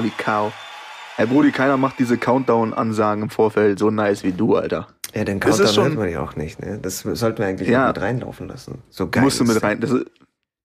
[0.00, 0.52] Holy cow.
[1.18, 4.88] Ey, Brudi, keiner macht diese Countdown-Ansagen im Vorfeld so nice wie du, Alter.
[5.14, 6.78] Ja, den Das Countdown schon- hört man ja auch nicht, ne?
[6.80, 7.88] Das sollten wir eigentlich Ja.
[7.88, 8.78] mit reinlaufen lassen.
[8.88, 9.22] So geil.
[9.24, 9.80] Musst du mit rein.
[9.80, 10.06] Das ist,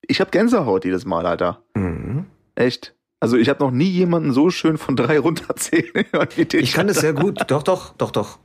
[0.07, 1.61] ich hab Gänsehaut jedes Mal, Alter.
[1.73, 2.27] Mhm.
[2.55, 2.95] Echt.
[3.19, 6.05] Also ich habe noch nie jemanden so schön von drei runterzählen.
[6.37, 7.39] Ich kann das sehr gut.
[7.47, 8.39] Doch, doch, doch, doch.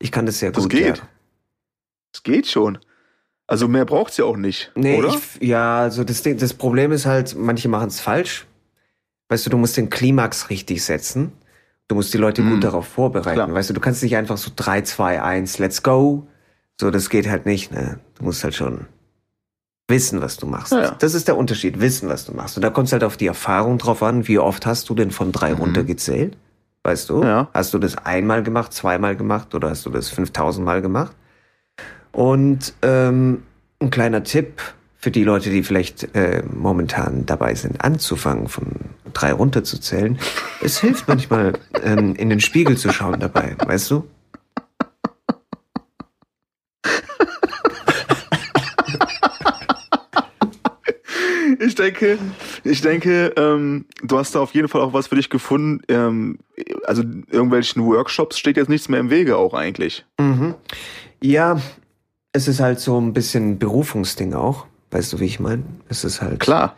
[0.00, 0.72] Ich kann das sehr Das gut.
[0.72, 0.98] geht.
[0.98, 1.02] Ja.
[2.12, 2.78] Es geht schon.
[3.46, 5.08] Also mehr braucht's ja auch nicht, Nee, oder?
[5.08, 8.46] Ich, ja, also das, Ding, das Problem ist halt, manche machen es falsch.
[9.28, 11.32] Weißt du, du musst den Klimax richtig setzen.
[11.88, 12.50] Du musst die Leute Mhm.
[12.54, 13.34] gut darauf vorbereiten.
[13.36, 13.52] Klar.
[13.52, 16.26] Weißt du, du kannst nicht einfach so 3, 2, 1, let's go.
[16.80, 17.98] So, das geht halt nicht, ne?
[18.18, 18.86] Du musst halt schon
[19.88, 20.72] wissen, was du machst.
[20.72, 20.90] Ja, ja.
[20.98, 22.56] Das ist der Unterschied, wissen, was du machst.
[22.56, 25.10] Und da kommt es halt auf die Erfahrung drauf an, wie oft hast du denn
[25.10, 25.60] von drei Mhm.
[25.60, 26.36] runtergezählt?
[26.84, 27.22] Weißt du?
[27.22, 27.48] Ja.
[27.54, 31.16] Hast du das einmal gemacht, zweimal gemacht oder hast du das 5000 Mal gemacht?
[32.12, 33.42] Und ähm,
[33.80, 34.60] ein kleiner Tipp
[34.98, 38.66] für die Leute, die vielleicht äh, momentan dabei sind, anzufangen, von
[39.14, 40.18] drei runterzuzählen.
[40.60, 41.52] Es hilft manchmal,
[41.84, 44.04] ähm, in den Spiegel zu schauen dabei, weißt du?
[51.60, 52.18] Ich denke,
[52.64, 55.82] ich denke, ähm, du hast da auf jeden Fall auch was für dich gefunden.
[55.88, 56.38] Ähm,
[56.84, 60.04] also irgendwelchen Workshops steht jetzt nichts mehr im Wege auch eigentlich.
[60.18, 60.54] Mhm.
[61.20, 61.60] Ja,
[62.32, 64.66] es ist halt so ein bisschen Berufungsding auch.
[64.90, 65.64] Weißt du, wie ich meine?
[65.88, 66.40] Es ist halt.
[66.40, 66.76] Klar.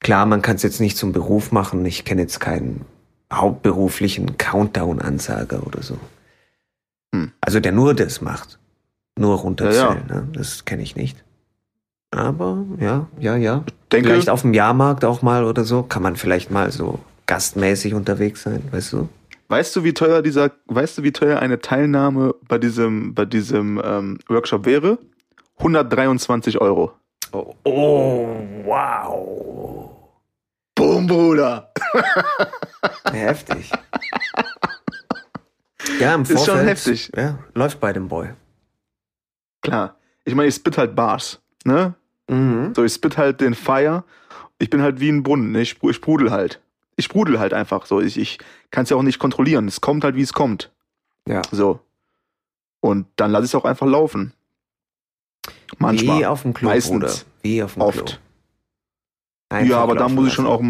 [0.00, 1.84] Klar, man kann es jetzt nicht zum Beruf machen.
[1.86, 2.84] Ich kenne jetzt keinen
[3.32, 5.98] hauptberuflichen Countdown-Ansager oder so.
[7.14, 7.32] Hm.
[7.40, 8.58] Also der nur das macht.
[9.18, 10.28] Nur runterzählen, Ja, Ne?
[10.32, 11.22] das kenne ich nicht.
[12.10, 13.64] Aber ja, ja, ja.
[13.92, 15.82] Denke, Vielleicht auf dem Jahrmarkt auch mal oder so.
[15.82, 19.08] Kann man vielleicht mal so gastmäßig unterwegs sein, weißt du?
[19.48, 23.80] weißt du, wie teuer dieser, weißt du, wie teuer eine Teilnahme bei diesem, bei diesem
[23.84, 24.98] ähm, Workshop wäre?
[25.58, 26.92] 123 Euro.
[27.34, 28.28] Oh, oh
[28.64, 29.90] wow.
[30.76, 31.72] Boom, Bruder.
[33.10, 33.72] Heftig.
[35.98, 36.68] Ja, im Ist schon Vorfeld.
[36.68, 37.10] heftig.
[37.16, 38.30] Ja, läuft bei dem Boy.
[39.62, 39.96] Klar.
[40.24, 41.94] Ich meine, ich spit halt Bars, ne?
[42.28, 42.72] Mhm.
[42.74, 44.04] So, ich spit halt den Fire.
[44.58, 45.60] Ich bin halt wie ein Brunnen, ne?
[45.60, 46.60] ich, ich sprudel halt.
[46.96, 48.00] Ich sprudel halt einfach so.
[48.00, 48.38] Ich, ich
[48.70, 49.66] kann es ja auch nicht kontrollieren.
[49.66, 50.70] Es kommt halt, wie es kommt.
[51.26, 51.42] Ja.
[51.50, 51.80] So.
[52.80, 54.32] Und dann lasse ich es auch einfach laufen.
[55.78, 56.18] Manchmal.
[56.20, 56.92] Wie auf dem Klo, Meistens.
[56.92, 57.12] Bruder.
[57.42, 58.06] Wie auf dem Oft.
[58.06, 58.16] Klo.
[59.50, 60.62] Einfach ja, aber da muss ich schon auch.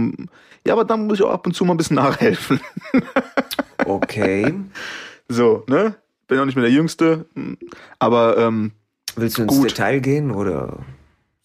[0.66, 2.60] Ja, aber da muss ich auch ab und zu mal ein bisschen nachhelfen.
[3.86, 4.54] Okay.
[5.28, 5.96] So, ne?
[6.26, 7.26] Bin auch nicht mehr der Jüngste.
[7.98, 8.72] Aber ähm,
[9.16, 9.70] Willst du ins Gut.
[9.70, 10.78] Detail gehen oder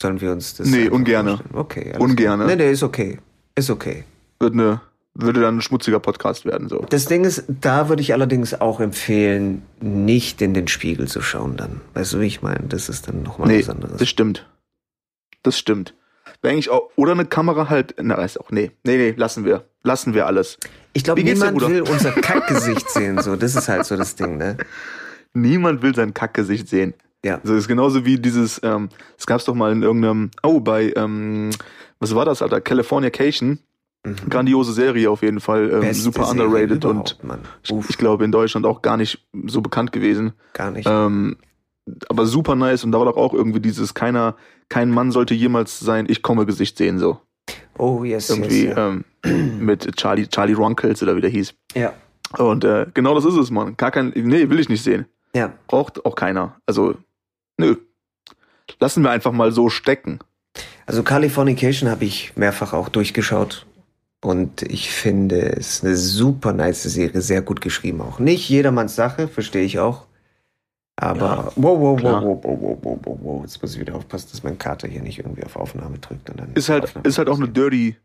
[0.01, 0.67] sollen wir uns das.
[0.67, 1.37] Nee, ungerne.
[1.37, 1.59] vorstellen?
[1.59, 1.93] Okay.
[1.99, 2.43] Ungerne.
[2.45, 2.55] gut.
[2.55, 3.19] Nee, nee, ist okay.
[3.55, 4.05] Ist okay.
[4.39, 4.81] wird eine,
[5.22, 6.69] würde dann ein schmutziger Podcast werden.
[6.69, 6.85] So.
[6.90, 11.57] Das Ding ist, da würde ich allerdings auch empfehlen, nicht in den Spiegel zu schauen
[11.57, 11.81] dann.
[11.94, 12.68] Weißt du, wie ich meine?
[12.68, 13.97] Das ist dann nochmal Nee, was anderes.
[13.97, 14.47] das stimmt.
[15.44, 15.94] Das stimmt.
[16.41, 19.66] Wäre eigentlich auch, oder eine Kamera halt, na, ist auch, nee, nee, nee, lassen wir.
[19.84, 20.57] Lassen wir alles.
[20.94, 23.22] Ich glaube, niemand will unser Kackgesicht sehen.
[23.22, 24.57] So, das ist halt so das Ding, ne?
[25.34, 26.94] Niemand will sein Kackgesicht sehen.
[27.24, 27.40] Ja.
[27.44, 31.50] So ist genauso wie dieses, ähm, es gab's doch mal in irgendeinem, oh, bei, ähm,
[32.00, 32.62] was war das, Alter?
[32.62, 33.59] Californication.
[34.05, 34.29] Mhm.
[34.29, 35.69] Grandiose Serie auf jeden Fall.
[35.71, 37.17] Ähm, super Serie underrated und
[37.89, 40.33] ich, glaube in Deutschland auch gar nicht so bekannt gewesen.
[40.53, 40.87] gar nicht.
[40.89, 41.37] Ähm,
[42.07, 44.35] aber super nice und da war doch auch irgendwie dieses, keiner,
[44.69, 47.19] kein Mann sollte jemals sein Ich komme Gesicht sehen, so.
[47.77, 48.77] oh, yes, Irgendwie yes.
[48.77, 48.89] Ja.
[48.89, 49.03] ähm,
[49.59, 51.53] mit Charlie, Charlie Runkles oder wie der hieß.
[51.75, 51.93] ja.
[52.38, 53.75] Und äh, genau das ist es, Mann.
[53.75, 55.07] Gar kein, nee, will ich nicht sehen.
[55.33, 55.51] Ja.
[55.65, 56.61] Braucht auch keiner.
[56.67, 56.93] Also,
[57.57, 57.75] nö.
[58.79, 60.19] Lassen wir einfach mal so stecken.
[60.85, 63.65] Also Californication habe ich mehrfach auch durchgeschaut.
[64.22, 68.19] Und ich finde es eine super nice Serie, sehr gut geschrieben auch.
[68.19, 70.07] Nicht jedermanns Sache, verstehe ich auch.
[70.97, 72.24] Aber Ja, wow, wow, klar.
[72.24, 73.41] wow, wow, wow, wow, wow, wow.
[73.44, 76.30] Jetzt muss ich wieder aufpassen, dass mein Kater hier nicht irgendwie auf Aufnahme drückt.
[76.30, 77.96] Und dann Ist halt, Aufnahme ist halt auch eine dirty,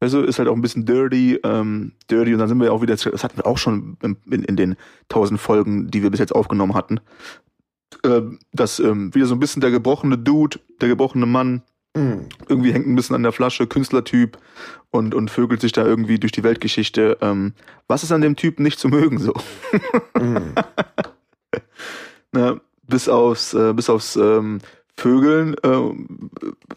[0.00, 2.82] weißt du, ist halt auch ein bisschen dirty, ähm, dirty und dann sind wir auch
[2.82, 4.74] wieder, das hatten wir auch schon in, in, den
[5.08, 6.98] tausend Folgen, die wir bis jetzt aufgenommen hatten,
[8.04, 11.62] ähm, dass ähm, wieder so ein bisschen der gebrochene Dude, der gebrochene Mann,
[11.96, 14.36] Mm, irgendwie hängt ein bisschen an der Flasche, Künstlertyp
[14.90, 17.18] und, und vögelt sich da irgendwie durch die Weltgeschichte.
[17.20, 17.54] Ähm,
[17.86, 19.32] was ist an dem Typ nicht zu mögen so?
[20.18, 20.54] mm.
[22.32, 22.60] Ne?
[22.88, 24.58] Bis aufs, äh, bis aufs ähm,
[24.96, 25.78] Vögeln äh,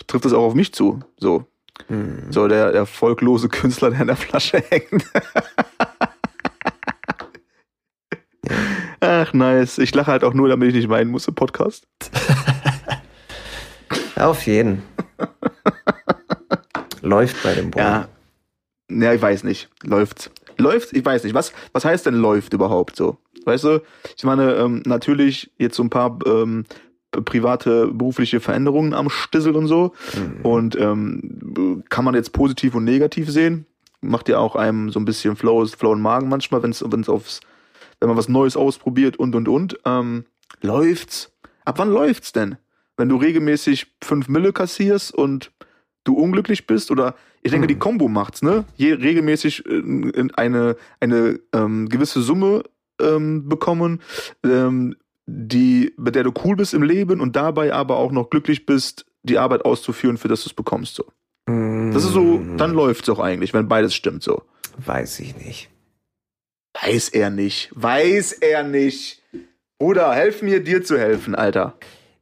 [0.05, 0.99] trifft es auch auf mich zu.
[1.17, 1.45] So,
[1.89, 2.31] Mm.
[2.31, 5.05] so der, der folglose Künstler, der an der Flasche hängt.
[8.99, 9.77] Ach, nice.
[9.77, 11.87] Ich lache halt auch nur, damit ich nicht weinen muss im Podcast.
[14.15, 14.81] Auf jeden.
[17.07, 17.81] Läuft bei dem Boy.
[17.81, 18.07] Ja.
[18.89, 19.69] Ja, ich weiß nicht.
[19.83, 20.29] Läuft's.
[20.57, 21.33] Läuft, ich weiß nicht.
[21.33, 23.17] Was, was heißt denn läuft überhaupt so?
[23.45, 23.81] Weißt du,
[24.17, 26.65] ich meine, ähm, natürlich jetzt so ein paar ähm,
[27.11, 29.93] private, berufliche Veränderungen am Stissel und so.
[30.13, 30.45] Mm.
[30.45, 33.65] Und ähm, kann man jetzt positiv und negativ sehen.
[34.01, 37.41] macht ja auch einem so ein bisschen Flow, Flow im Magen manchmal, wenn es aufs,
[37.99, 39.79] wenn man was Neues ausprobiert und und und.
[39.85, 40.25] Ähm,
[40.61, 41.31] läuft's?
[41.65, 42.57] Ab wann läuft's denn?
[42.95, 45.51] Wenn du regelmäßig fünf Mille kassierst und
[46.07, 47.69] du unglücklich bist oder ich denke, hm.
[47.69, 48.65] die Combo macht's, ne?
[48.75, 52.63] Je regelmäßig äh, eine eine ähm, gewisse Summe
[53.01, 54.01] ähm, bekommen,
[54.43, 54.95] ähm,
[55.25, 59.05] die bei der du cool bist im Leben und dabei aber auch noch glücklich bist,
[59.23, 61.05] die Arbeit auszuführen, für das du es bekommst so.
[61.47, 64.43] Das ist so, dann läuft's auch eigentlich, wenn beides stimmt so.
[64.77, 65.69] Weiß ich nicht.
[66.81, 67.71] Weiß er nicht.
[67.73, 69.23] Weiß er nicht.
[69.79, 71.77] Bruder, helf mir, dir zu helfen, Alter.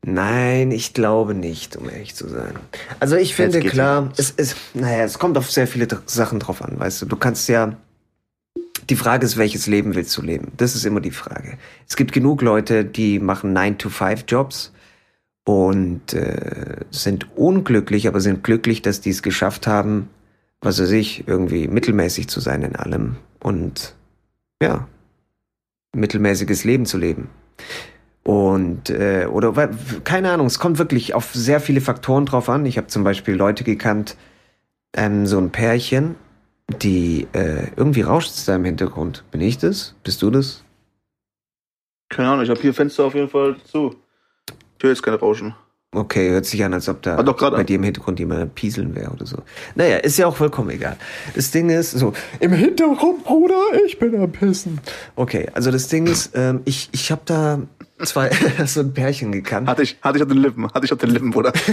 [0.08, 2.54] Nein, ich glaube nicht, um ehrlich zu sein.
[3.00, 6.80] Also ich finde klar, es ist, naja, es kommt auf sehr viele Sachen drauf an,
[6.80, 7.06] weißt du.
[7.08, 7.76] Du kannst ja,
[8.88, 10.52] die Frage ist, welches Leben willst du leben?
[10.58, 11.58] Das ist immer die Frage.
[11.88, 14.74] Es gibt genug Leute, die machen 9-to-5-Jobs
[15.44, 20.10] und äh, sind unglücklich, aber sind glücklich, dass die es geschafft haben,
[20.62, 23.96] was weiß ich, irgendwie mittelmäßig zu sein in allem und
[24.62, 24.88] ja,
[25.96, 27.32] mittelmäßiges Leben zu leben.
[28.28, 29.70] Und äh, oder
[30.04, 32.66] keine Ahnung, es kommt wirklich auf sehr viele Faktoren drauf an.
[32.66, 34.18] Ich habe zum Beispiel Leute gekannt,
[34.96, 36.16] ähm, so ein Pärchen,
[36.82, 39.24] die äh, irgendwie rauscht es da im Hintergrund.
[39.30, 39.94] Bin ich das?
[40.04, 40.64] Bist du das?
[42.10, 43.96] Keine Ahnung, ich habe hier Fenster auf jeden Fall zu.
[44.78, 45.54] Ich höre jetzt keine Rauschen.
[45.96, 49.26] Okay, hört sich an, als ob da bei dir im Hintergrund jemand pieseln wäre oder
[49.26, 49.38] so.
[49.76, 50.98] Naja, ist ja auch vollkommen egal.
[51.36, 54.82] Das Ding ist so, im Hintergrund, Bruder, ich bin am Pissen.
[55.16, 57.60] Okay, also das Ding ist, ähm, ich, ich habe da
[58.04, 58.30] zwei,
[58.66, 59.68] so ein Pärchen gekannt.
[59.68, 61.54] Hatte ich, hatte ich auf den Lippen, hatte ich auf den Lippen, Bruder.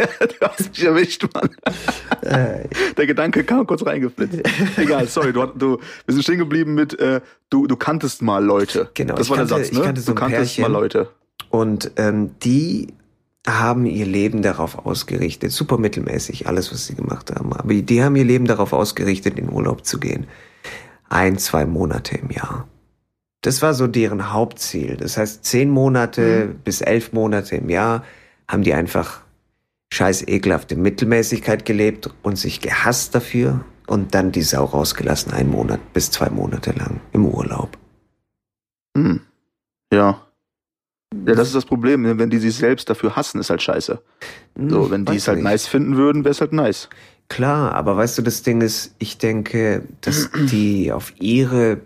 [0.00, 1.50] du hast mich erwischt, Mann.
[2.22, 2.68] Äh.
[2.96, 4.40] Der Gedanke kam kurz reingeflitzt.
[4.76, 8.90] Egal, sorry, du, du, wir sind stehen geblieben mit, äh, du, du kanntest mal Leute.
[8.94, 9.14] Genau.
[9.14, 9.94] Das war kannte, der Satz, ne?
[10.00, 10.62] So du kanntest Pärchen.
[10.62, 11.08] mal Leute.
[11.50, 12.94] Und ähm, die
[13.46, 17.52] haben ihr Leben darauf ausgerichtet, super mittelmäßig, alles, was sie gemacht haben.
[17.52, 20.26] Aber die haben ihr Leben darauf ausgerichtet, in Urlaub zu gehen.
[21.08, 22.68] Ein, zwei Monate im Jahr.
[23.42, 24.96] Das war so deren Hauptziel.
[24.96, 26.58] Das heißt, zehn Monate mhm.
[26.62, 28.04] bis elf Monate im Jahr
[28.46, 29.22] haben die einfach
[29.92, 35.92] scheiß ekelhafte Mittelmäßigkeit gelebt und sich gehasst dafür und dann die Sau rausgelassen, einen Monat
[35.92, 37.76] bis zwei Monate lang im Urlaub.
[38.96, 39.20] Hm.
[39.92, 40.26] Ja.
[41.26, 42.02] Ja, das ist das Problem.
[42.02, 42.18] Ne?
[42.18, 44.00] Wenn die sich selbst dafür hassen, ist halt scheiße.
[44.68, 45.44] So, hm, wenn die es halt nicht.
[45.44, 46.88] nice finden würden, wäre es halt nice.
[47.28, 51.80] Klar, aber weißt du, das Ding ist, ich denke, dass die auf ihre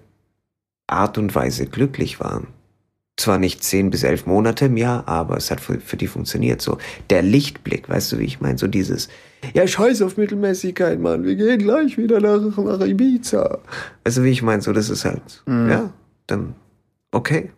[0.87, 2.49] Art und Weise glücklich waren.
[3.17, 6.61] Zwar nicht zehn bis elf Monate im Jahr, aber es hat für, für die funktioniert.
[6.61, 6.79] So
[7.11, 8.59] der Lichtblick, weißt du, wie ich meine?
[8.59, 9.09] So dieses,
[9.53, 13.59] ja, scheiß auf Mittelmäßigkeit, Mann, wir gehen gleich wieder nach, nach Ibiza.
[14.05, 14.63] Weißt du, wie ich meine?
[14.63, 15.71] So, das ist halt, mhm.
[15.71, 15.91] ja,
[16.27, 16.55] dann,
[17.13, 17.51] okay.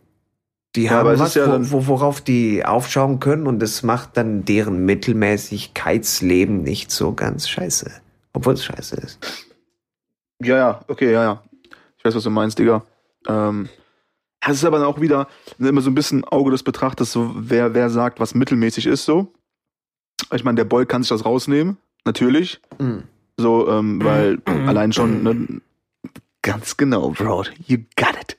[0.76, 4.84] Die ja, haben was, ja wo, worauf die aufschauen können und das macht dann deren
[4.84, 7.90] Mittelmäßigkeitsleben nicht so ganz scheiße.
[8.34, 9.46] Obwohl es scheiße ist.
[10.43, 11.43] Ja, ja, okay, ja, ja.
[11.96, 12.84] Ich weiß, was du meinst, Digga.
[13.26, 13.70] Ähm,
[14.46, 15.28] es ist aber dann auch wieder
[15.58, 19.32] immer so ein bisschen Auge des Betrachters, so wer, wer sagt, was mittelmäßig ist, so.
[20.34, 22.61] Ich meine, der Boy kann sich das rausnehmen, natürlich.
[22.79, 23.05] Mhm.
[23.38, 25.62] So, ähm, weil allein schon, ne,
[26.43, 28.36] ganz genau, Bro, you got it.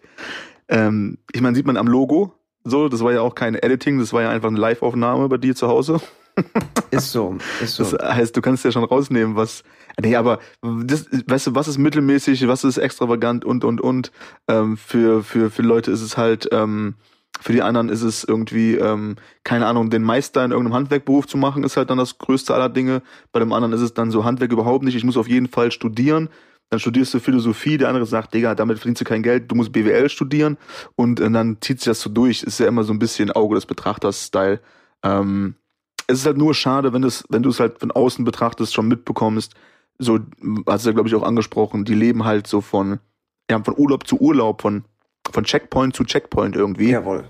[0.70, 2.34] Ähm, ich meine, sieht man am Logo,
[2.64, 5.56] so, das war ja auch kein Editing, das war ja einfach eine Live-Aufnahme bei dir
[5.56, 6.02] zu Hause.
[6.92, 7.84] ist so, ist so.
[7.84, 9.64] Das heißt, du kannst ja schon rausnehmen, was.
[10.00, 14.12] Nee, aber das, weißt du, was ist mittelmäßig, was ist extravagant und und und.
[14.48, 16.96] Ähm, für, für, für Leute ist es halt, ähm,
[17.40, 21.38] für die anderen ist es irgendwie, ähm, keine Ahnung, den Meister in irgendeinem Handwerkberuf zu
[21.38, 23.02] machen, ist halt dann das größte aller Dinge.
[23.32, 24.96] Bei dem anderen ist es dann so Handwerk überhaupt nicht.
[24.96, 26.30] Ich muss auf jeden Fall studieren.
[26.70, 29.72] Dann studierst du Philosophie, der andere sagt, Digga, damit verdienst du kein Geld, du musst
[29.72, 30.58] BWL studieren
[30.96, 32.44] und, und dann zieht sich das so durch.
[32.44, 34.60] Ist ja immer so ein bisschen Auge des Betrachters-Style.
[35.04, 35.56] Ähm,
[36.08, 38.88] es ist halt nur schade, wenn, das, wenn du es halt von außen betrachtest, schon
[38.88, 39.54] mitbekommst,
[40.00, 40.20] so,
[40.68, 43.00] hast du ja, glaube ich, auch angesprochen, die leben halt so von,
[43.50, 44.84] ja, von Urlaub zu Urlaub, von,
[45.32, 46.92] von Checkpoint zu Checkpoint irgendwie.
[46.92, 47.30] Jawohl.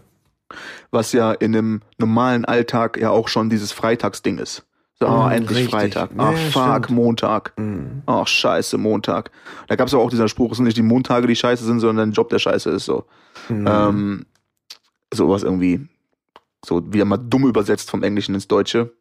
[0.92, 4.66] Was ja in einem normalen Alltag ja auch schon dieses Freitagsding ist.
[5.00, 5.72] So, oh, endlich richtig.
[5.72, 6.10] Freitag.
[6.18, 6.98] Ach, ja, fuck, stimmt.
[6.98, 7.54] Montag.
[7.58, 8.02] Mhm.
[8.08, 9.30] Ach, scheiße, Montag.
[9.68, 12.10] Da gab es auch dieser Spruch, es sind nicht die Montage, die scheiße sind, sondern
[12.10, 12.86] dein Job, der scheiße ist.
[12.86, 13.06] So.
[13.50, 13.68] Mhm.
[13.68, 14.26] Ähm,
[15.14, 15.88] sowas irgendwie
[16.66, 18.92] so wieder mal dumm übersetzt vom Englischen ins Deutsche.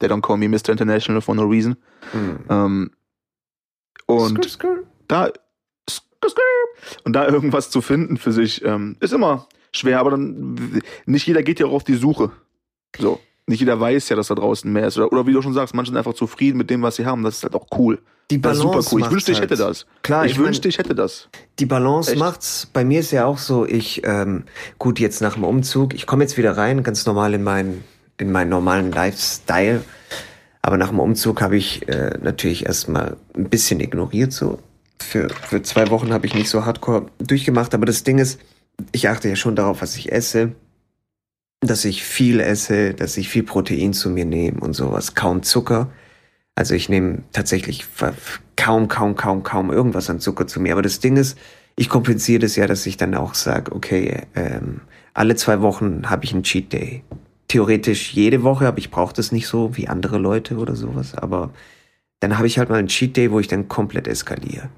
[0.00, 0.70] They don't call me Mr.
[0.70, 1.76] International for no reason.
[2.12, 2.38] Mhm.
[2.48, 2.90] Ähm,
[4.06, 4.82] und skr, skr.
[5.06, 5.32] da
[5.88, 6.40] skr,
[7.04, 11.42] und da irgendwas zu finden für sich ähm, ist immer schwer, aber dann nicht jeder
[11.42, 12.32] geht ja auch auf die Suche.
[12.98, 13.20] So.
[13.46, 14.96] Nicht jeder weiß ja, dass da draußen mehr ist.
[14.96, 17.22] Oder, oder wie du schon sagst, manche sind einfach zufrieden mit dem, was sie haben.
[17.22, 17.98] Das ist halt auch cool.
[18.30, 19.06] Die Balance das ist super cool.
[19.06, 19.70] Ich wünschte, ich hätte halt.
[19.70, 19.86] das.
[20.02, 21.28] Klar, ich, ich wünschte, ich hätte das.
[21.58, 22.18] Die Balance Echt?
[22.18, 22.68] macht's.
[22.72, 24.44] Bei mir ist ja auch so, ich, ähm,
[24.78, 27.84] gut, jetzt nach dem Umzug, ich komme jetzt wieder rein, ganz normal in meinen,
[28.16, 29.84] in meinen normalen Lifestyle.
[30.62, 34.32] Aber nach dem Umzug habe ich äh, natürlich erstmal ein bisschen ignoriert.
[34.32, 34.58] So
[34.98, 37.74] für, für zwei Wochen habe ich nicht so hardcore durchgemacht.
[37.74, 38.40] Aber das Ding ist,
[38.92, 40.52] ich achte ja schon darauf, was ich esse.
[41.66, 45.14] Dass ich viel esse, dass ich viel Protein zu mir nehme und sowas.
[45.14, 45.90] Kaum Zucker.
[46.54, 47.84] Also ich nehme tatsächlich
[48.56, 50.72] kaum, kaum, kaum, kaum irgendwas an Zucker zu mir.
[50.72, 51.38] Aber das Ding ist,
[51.76, 54.82] ich kompensiere das ja, dass ich dann auch sage, okay, ähm,
[55.14, 57.02] alle zwei Wochen habe ich einen Cheat Day
[57.54, 61.14] theoretisch jede Woche, aber ich brauche das nicht so wie andere Leute oder sowas.
[61.14, 61.50] Aber
[62.18, 64.70] dann habe ich halt mal einen Cheat Day, wo ich dann komplett eskaliere.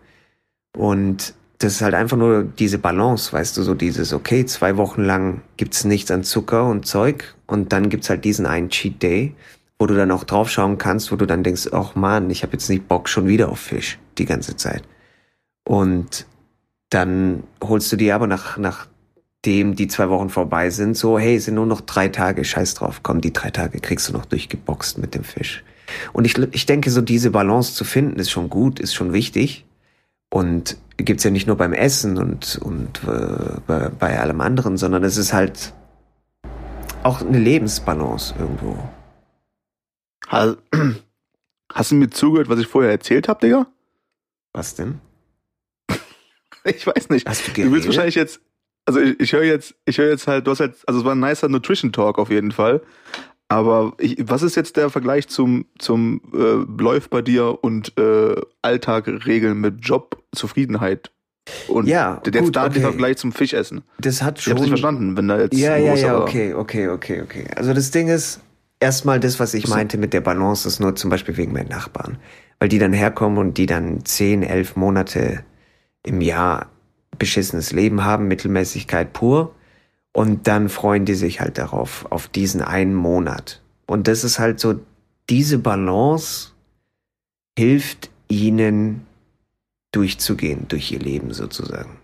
[0.76, 5.02] Und das ist halt einfach nur diese Balance, weißt du, so dieses, okay, zwei Wochen
[5.02, 9.34] lang gibt's nichts an Zucker und Zeug und dann gibt's halt diesen einen Cheat Day,
[9.78, 12.68] wo du dann auch draufschauen kannst, wo du dann denkst, ach man, ich habe jetzt
[12.68, 14.82] nicht Bock schon wieder auf Fisch die ganze Zeit.
[15.64, 16.26] Und
[16.90, 18.86] dann holst du dir aber nach, nach
[19.46, 23.00] nachdem die zwei Wochen vorbei sind, so, hey, sind nur noch drei Tage, scheiß drauf,
[23.04, 25.62] komm, die drei Tage kriegst du noch durchgeboxt mit dem Fisch.
[26.12, 29.64] Und ich, ich denke, so diese Balance zu finden, ist schon gut, ist schon wichtig.
[30.30, 35.04] Und gibt's ja nicht nur beim Essen und, und äh, bei, bei allem anderen, sondern
[35.04, 35.72] es ist halt
[37.02, 38.78] auch eine Lebensbalance irgendwo.
[40.28, 43.66] Hast du mir zugehört, was ich vorher erzählt habe, Digga?
[44.52, 45.00] Was denn?
[46.64, 47.28] Ich weiß nicht.
[47.28, 47.70] Hast du, geredet?
[47.70, 48.40] du willst wahrscheinlich jetzt,
[48.86, 51.14] also ich, ich höre jetzt, ich höre jetzt halt, du hast halt, also es war
[51.14, 52.82] ein nicer Nutrition Talk auf jeden Fall.
[53.48, 58.34] Aber ich, was ist jetzt der Vergleich zum, zum äh, läuft bei dir und äh,
[58.62, 61.12] Alltag regeln mit Job, Zufriedenheit?
[61.68, 62.80] Und ja, der, der gut, okay.
[62.80, 63.82] Vergleich zum Fischessen.
[64.00, 64.52] Das hat schon.
[64.52, 65.56] Ich hab's nicht verstanden, wenn da jetzt.
[65.56, 67.46] Ja, ja, ja, okay, okay, okay, okay.
[67.54, 68.40] Also das Ding ist,
[68.80, 72.18] erstmal das, was ich meinte mit der Balance, ist nur zum Beispiel wegen meinen Nachbarn.
[72.58, 75.44] Weil die dann herkommen und die dann zehn, elf Monate
[76.02, 76.70] im Jahr
[77.18, 79.54] beschissenes Leben haben, Mittelmäßigkeit pur.
[80.16, 83.60] Und dann freuen die sich halt darauf, auf diesen einen Monat.
[83.84, 84.80] Und das ist halt so,
[85.28, 86.52] diese Balance
[87.58, 89.06] hilft ihnen
[89.92, 91.98] durchzugehen, durch ihr Leben sozusagen.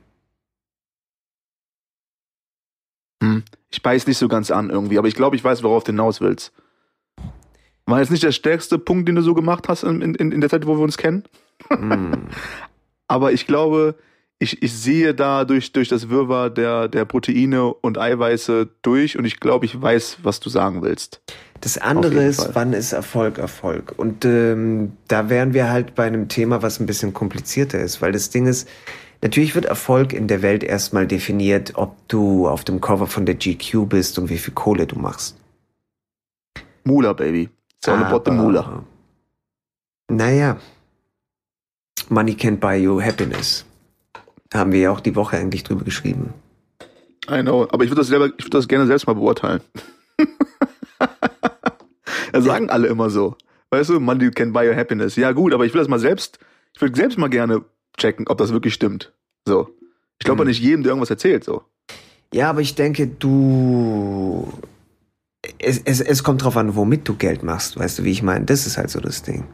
[3.23, 3.45] Hm.
[3.71, 6.21] Ich beiß nicht so ganz an irgendwie, aber ich glaube, ich weiß, worauf du hinaus
[6.21, 6.52] willst.
[7.87, 10.50] War jetzt nicht der stärkste Punkt, den du so gemacht hast in, in, in der
[10.50, 11.25] Zeit, wo wir uns kennen.
[11.71, 12.28] Mm.
[13.09, 13.95] aber ich glaube,
[14.42, 19.25] ich, ich sehe da durch, durch das Wirrwarr der, der Proteine und Eiweiße durch und
[19.25, 21.22] ich glaube, ich weiß, was du sagen willst.
[21.61, 22.54] Das andere ist, Fall.
[22.54, 23.94] wann ist Erfolg Erfolg?
[23.96, 28.11] Und ähm, da wären wir halt bei einem Thema, was ein bisschen komplizierter ist, weil
[28.11, 28.68] das Ding ist,
[29.22, 33.37] natürlich wird Erfolg in der Welt erstmal definiert, ob du auf dem Cover von der
[33.37, 35.37] GQ bist und wie viel Kohle du machst.
[36.82, 37.49] Mula, Baby.
[37.76, 38.82] It's all about the Mula.
[40.11, 40.56] Naja.
[42.08, 43.64] Money can't buy you happiness.
[44.54, 46.35] Haben wir ja auch die Woche eigentlich drüber geschrieben.
[47.30, 49.61] I know, aber ich würde das, selber, ich das gerne selbst mal beurteilen.
[52.32, 53.37] das sagen alle immer so.
[53.71, 55.16] Weißt du, man, you can buy your happiness.
[55.16, 56.38] Ja, gut, aber ich will das mal selbst,
[56.75, 57.64] ich würde selbst mal gerne
[57.97, 59.12] checken, ob das wirklich stimmt.
[59.47, 59.68] So.
[60.18, 60.49] Ich glaube hm.
[60.49, 61.62] nicht jedem, der irgendwas erzählt, so.
[62.35, 64.52] Ja, aber ich denke, du.
[65.59, 68.44] Es, es, es kommt drauf an, womit du Geld machst, weißt du, wie ich meine?
[68.44, 69.44] Das ist halt so das Ding.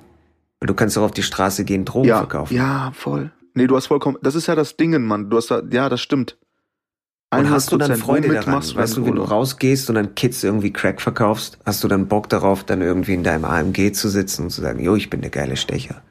[0.61, 2.55] Weil du kannst doch auf die Straße gehen, Drogen ja, verkaufen.
[2.55, 3.31] Ja, voll.
[3.59, 5.31] Nee, du hast vollkommen, das ist ja das Dingen, Mann.
[5.31, 6.39] Du hast da, ja, das stimmt.
[7.35, 8.55] Und hast du dann Freude daran?
[8.55, 12.07] Machst, weißt du, wenn du rausgehst und dann Kids irgendwie Crack verkaufst, hast du dann
[12.07, 15.23] Bock darauf, dann irgendwie in deinem AMG zu sitzen und zu sagen, jo, ich bin
[15.23, 16.03] der geile Stecher?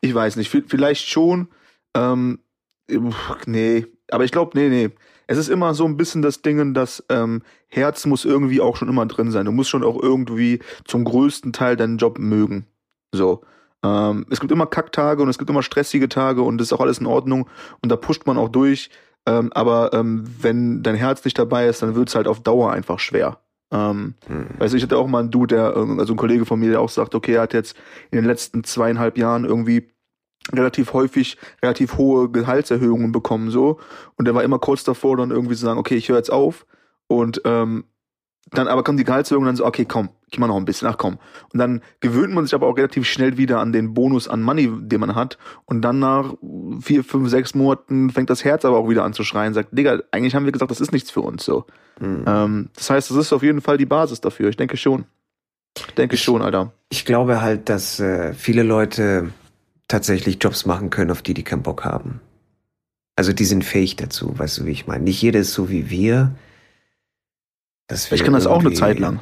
[0.00, 1.46] Ich weiß nicht, vielleicht schon.
[1.94, 2.40] Ähm,
[3.46, 4.90] nee, aber ich glaube, nee, nee.
[5.28, 8.88] Es ist immer so ein bisschen das Ding, dass ähm, Herz muss irgendwie auch schon
[8.88, 9.46] immer drin sein.
[9.46, 12.66] Du musst schon auch irgendwie zum größten Teil deinen Job mögen.
[13.12, 13.44] So.
[13.84, 16.80] Ähm, es gibt immer Kacktage und es gibt immer stressige Tage und das ist auch
[16.80, 17.48] alles in Ordnung
[17.82, 18.90] und da pusht man auch durch.
[19.26, 22.72] Ähm, aber ähm, wenn dein Herz nicht dabei ist, dann wird es halt auf Dauer
[22.72, 23.40] einfach schwer.
[23.72, 24.46] Ähm, hm.
[24.58, 26.80] Weißt du, ich hatte auch mal einen Dude, der, also ein Kollege von mir, der
[26.80, 27.76] auch sagt, okay, er hat jetzt
[28.10, 29.90] in den letzten zweieinhalb Jahren irgendwie
[30.52, 33.80] relativ häufig relativ hohe Gehaltserhöhungen bekommen so
[34.16, 36.66] und der war immer kurz davor dann irgendwie zu sagen, okay, ich höre jetzt auf
[37.08, 37.84] und ähm,
[38.52, 40.88] dann aber kommt die Gehaltserhöhung und dann so, okay, komm, ich mach noch ein bisschen,
[40.88, 41.18] ach komm.
[41.52, 44.70] Und dann gewöhnt man sich aber auch relativ schnell wieder an den Bonus an Money,
[44.80, 45.38] den man hat.
[45.66, 46.34] Und dann nach
[46.80, 50.00] vier, fünf, sechs Monaten fängt das Herz aber auch wieder an zu schreien, sagt, Digga,
[50.10, 51.64] eigentlich haben wir gesagt, das ist nichts für uns so.
[52.00, 52.24] Mhm.
[52.26, 54.48] Ähm, das heißt, das ist auf jeden Fall die Basis dafür.
[54.48, 55.04] Ich denke schon.
[55.76, 56.72] Ich denke ich, schon, Alter.
[56.88, 59.30] Ich glaube halt, dass äh, viele Leute
[59.88, 62.20] tatsächlich Jobs machen können, auf die die keinen Bock haben.
[63.14, 65.04] Also die sind fähig dazu, weißt du, wie ich meine.
[65.04, 66.34] Nicht jeder ist so wie wir
[68.10, 69.20] ich kann das auch eine Zeit lang.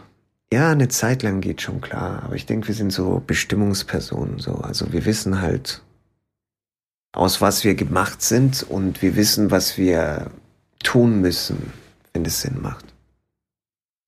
[0.54, 2.22] Ja, eine Zeit lang geht schon klar.
[2.22, 4.38] Aber ich denke, wir sind so Bestimmungspersonen.
[4.38, 4.52] So.
[4.58, 5.82] Also wir wissen halt,
[7.12, 10.30] aus was wir gemacht sind und wir wissen, was wir
[10.84, 11.72] tun müssen,
[12.12, 12.84] wenn es Sinn macht.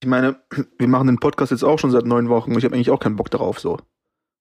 [0.01, 0.39] Ich meine,
[0.79, 3.01] wir machen den Podcast jetzt auch schon seit neun Wochen und ich habe eigentlich auch
[3.01, 3.79] keinen Bock darauf so.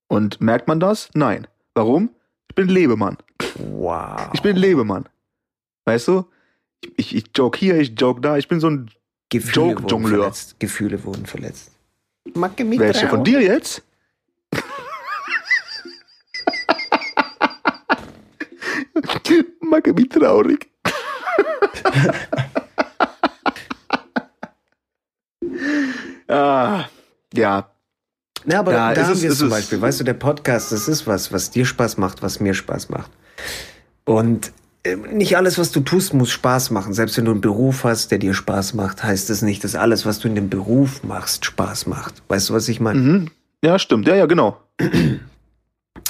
[0.07, 1.11] Und merkt man das?
[1.13, 1.49] Nein.
[1.75, 2.11] Warum?
[2.49, 3.17] Ich bin Lebemann.
[3.59, 4.31] Wow.
[4.33, 5.09] Ich bin Lebemann.
[5.87, 6.27] Weißt du?
[6.97, 8.37] Ich, ich joke hier, ich joke da.
[8.37, 8.93] Ich bin so ein
[9.29, 10.19] Gefühle wurden Joke-Jongleur.
[10.21, 10.61] verletzt.
[10.61, 11.76] Gefühle wurden verletzt.
[12.35, 13.83] Macke mit Welche von dir jetzt?
[19.61, 20.69] Macke wie traurig.
[26.29, 26.85] ah,
[27.35, 27.71] ja,
[28.49, 29.81] Na, aber Ja, da es haben ist- wir es es zum ist- Beispiel.
[29.81, 33.11] Weißt du, der Podcast, das ist was, was dir Spaß macht, was mir Spaß macht.
[34.05, 34.53] Und
[34.95, 36.93] nicht alles, was du tust, muss Spaß machen.
[36.93, 40.07] Selbst wenn du einen Beruf hast, der dir Spaß macht, heißt es nicht, dass alles,
[40.07, 42.23] was du in dem Beruf machst, Spaß macht.
[42.29, 43.01] Weißt du, was ich meine?
[43.01, 43.31] mhm.
[43.65, 44.07] ja, stimmt.
[44.07, 44.61] Ja, ja, genau.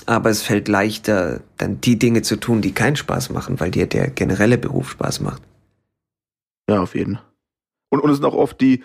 [0.07, 3.87] Aber es fällt leichter, dann die Dinge zu tun, die keinen Spaß machen, weil dir
[3.87, 5.43] der generelle Beruf Spaß macht.
[6.69, 7.19] Ja, auf jeden.
[7.89, 8.83] Und, und es sind auch oft die,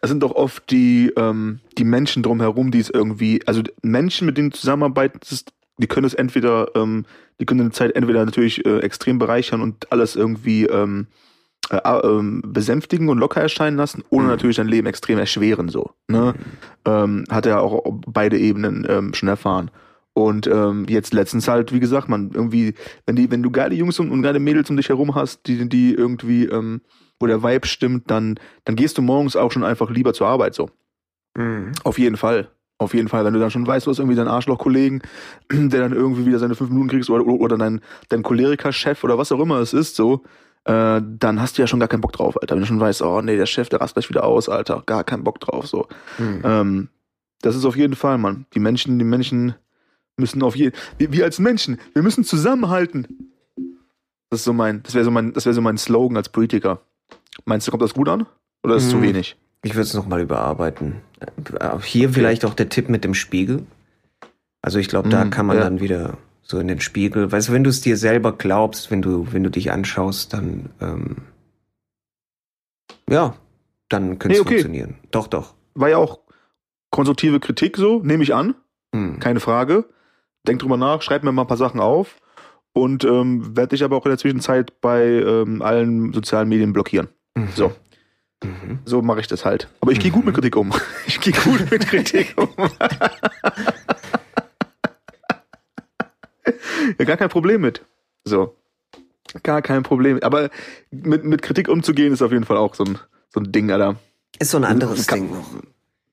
[0.00, 4.36] es sind auch oft die, ähm, die Menschen drumherum, die es irgendwie, also Menschen, mit
[4.36, 7.04] denen du zusammenarbeitest, die können es entweder, ähm,
[7.40, 11.06] die können eine Zeit entweder natürlich äh, extrem bereichern und alles irgendwie ähm,
[11.70, 14.30] äh, ähm, besänftigen und locker erscheinen lassen, oder Mhm.
[14.30, 15.90] natürlich dein Leben extrem erschweren so.
[16.08, 16.34] Ne?
[16.84, 19.70] Ähm, hat er auch beide Ebenen ähm, schon erfahren.
[20.14, 22.74] Und ähm, jetzt letztens halt, wie gesagt, man irgendwie,
[23.06, 25.68] wenn die, wenn du geile Jungs und, und geile Mädels um dich herum hast, die,
[25.68, 26.82] die irgendwie, ähm,
[27.18, 30.54] wo der Vibe stimmt, dann, dann gehst du morgens auch schon einfach lieber zur Arbeit
[30.54, 30.68] so.
[31.34, 31.72] Mhm.
[31.84, 32.50] Auf jeden Fall.
[32.82, 35.02] Auf jeden Fall, wenn du dann schon weißt, du hast irgendwie deinen Arschloch-Kollegen,
[35.52, 39.32] der dann irgendwie wieder seine fünf Minuten kriegst oder, oder, dein, dein Choleriker-Chef oder was
[39.32, 40.22] auch immer es ist, so,
[40.64, 42.54] äh, dann hast du ja schon gar keinen Bock drauf, Alter.
[42.54, 45.04] Wenn du schon weißt, oh nee, der Chef, der rast gleich wieder aus, Alter, gar
[45.04, 45.88] keinen Bock drauf, so.
[46.18, 46.40] Mhm.
[46.44, 46.88] Ähm,
[47.40, 48.46] das ist auf jeden Fall, Mann.
[48.54, 49.54] Die Menschen, die Menschen
[50.16, 53.32] müssen auf jeden wir, wir als Menschen, wir müssen zusammenhalten.
[54.30, 56.80] Das ist so mein, das wäre so mein, das wäre so mein Slogan als Politiker.
[57.44, 58.26] Meinst du, kommt das gut an?
[58.62, 59.02] Oder ist es zu Mhm.
[59.02, 59.36] wenig?
[59.64, 60.96] Ich würde es nochmal überarbeiten.
[61.82, 63.64] Hier vielleicht auch der Tipp mit dem Spiegel.
[64.62, 65.64] Also ich glaube, da Mhm, kann man ja.
[65.64, 67.30] dann wieder so in den Spiegel.
[67.32, 70.70] Weißt du, wenn du es dir selber glaubst, wenn du, wenn du dich anschaust, dann
[70.80, 71.16] ähm,
[73.08, 73.34] ja,
[73.88, 74.54] dann könnte es Nee, okay.
[74.54, 74.94] funktionieren.
[75.10, 75.54] Doch, doch.
[75.74, 76.20] War ja auch
[76.90, 78.54] konstruktive Kritik so, nehme ich an,
[78.94, 79.18] Hm.
[79.20, 79.86] keine Frage.
[80.46, 82.16] Denk drüber nach, schreib mir mal ein paar Sachen auf
[82.72, 87.08] und ähm, werde dich aber auch in der Zwischenzeit bei ähm, allen sozialen Medien blockieren.
[87.36, 87.48] Mhm.
[87.54, 87.72] So.
[88.42, 88.78] Mhm.
[88.84, 89.68] So mache ich das halt.
[89.80, 90.26] Aber ich gehe gut Mhm.
[90.26, 90.72] mit Kritik um.
[91.06, 92.48] Ich gehe gut mit Kritik um.
[96.98, 97.84] ja, gar kein Problem mit.
[98.24, 98.56] So.
[99.42, 100.18] Gar kein Problem.
[100.22, 100.50] Aber
[100.90, 102.98] mit, mit Kritik umzugehen ist auf jeden Fall auch so ein,
[103.30, 103.96] so ein Ding, Alter.
[104.38, 105.46] Ist so ein anderes Kann- Ding noch.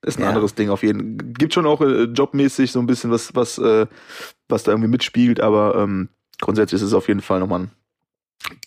[0.01, 0.29] Ist ein Ja.
[0.29, 1.29] anderes Ding auf jeden Fall.
[1.33, 3.85] Gibt schon auch äh, jobmäßig so ein bisschen was, was, äh,
[4.47, 6.07] was da irgendwie mitspiegelt, aber ähm,
[6.39, 7.71] grundsätzlich ist es auf jeden Fall nochmal ein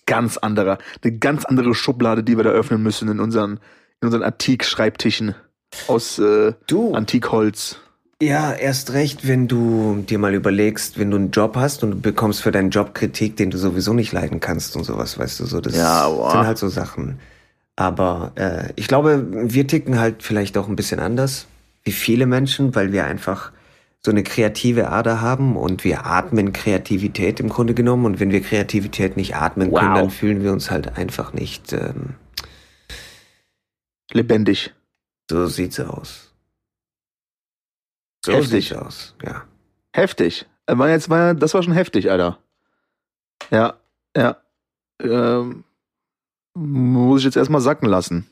[0.06, 3.60] ganz anderer, eine ganz andere Schublade, die wir da öffnen müssen in unseren,
[4.00, 5.34] in unseren Antik-Schreibtischen
[5.88, 7.76] aus äh, Du, Antikholz.
[8.20, 12.00] ja, erst recht, wenn du dir mal überlegst, wenn du einen Job hast und du
[12.00, 15.46] bekommst für deinen Job Kritik, den du sowieso nicht leiden kannst und sowas, weißt du,
[15.46, 17.18] so das Ja, sind halt so Sachen.
[17.74, 21.46] Aber äh, ich glaube, wir ticken halt vielleicht auch ein bisschen anders
[21.84, 23.50] wie viele Menschen, weil wir einfach
[24.04, 28.04] so eine kreative Ader haben und wir atmen Kreativität im Grunde genommen.
[28.04, 29.98] Und wenn wir Kreativität nicht atmen können, Wow.
[30.00, 31.72] dann fühlen wir uns halt einfach nicht.
[31.72, 32.14] Ähm,
[34.12, 34.74] Lebendig.
[35.30, 36.32] so sieht's aus.
[38.24, 38.68] So Heftig.
[38.68, 39.44] sieht's aus, ja.
[39.94, 40.46] Heftig.
[40.66, 42.38] Äh, War jetzt, war, das war schon heftig, Alter.
[43.50, 43.74] Ja,
[44.16, 44.36] ja.
[45.00, 45.64] Ähm,
[46.54, 48.28] muss ich jetzt erstmal sacken lassen.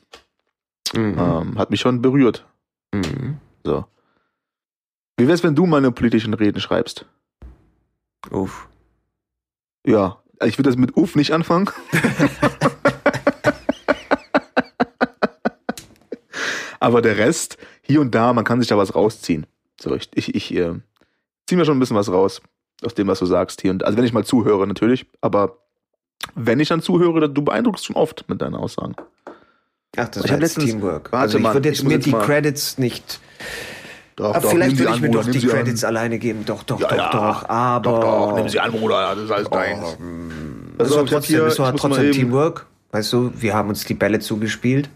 [0.93, 1.17] Mhm.
[1.17, 2.45] Ähm, hat mich schon berührt.
[2.93, 3.39] Mhm.
[3.65, 3.85] So.
[5.21, 7.05] Wie wär's, wenn du meine politischen Reden schreibst?
[8.31, 8.67] Uff.
[9.85, 11.69] Ja, ich würde das mit Uff nicht anfangen.
[16.79, 19.45] Aber der Rest, hier und da, man kann sich da was rausziehen.
[19.79, 20.73] So, ich, ich, ich äh,
[21.45, 22.41] ziehe mir schon ein bisschen was raus
[22.83, 25.59] aus dem, was du sagst hier und also wenn ich mal zuhöre natürlich, aber
[26.33, 28.95] wenn ich dann zuhöre, dann, du beeindruckst schon oft mit deinen Aussagen.
[29.97, 31.11] Ach, das letztens- Teamwork.
[31.11, 33.19] Warte also ich mal, würde jetzt mir jetzt die mal- Credits nicht.
[34.21, 35.55] Doch, Aber doch, vielleicht würde ich mir Bruder, doch die sie an.
[35.57, 36.45] Credits alleine geben.
[36.45, 37.09] Doch, doch, Ja, doch, ja.
[37.11, 37.49] doch.
[37.49, 37.89] Aber.
[37.91, 39.97] Doch, doch, nimm sie an, Bruder, das ist alles Oh, deins.
[39.99, 40.77] mm.
[40.77, 42.65] Das Das war ist trotzdem, hier- es war ich muss mal trotzdem Teamwork.
[42.91, 44.89] Weißt du, wir haben uns die Bälle zugespielt.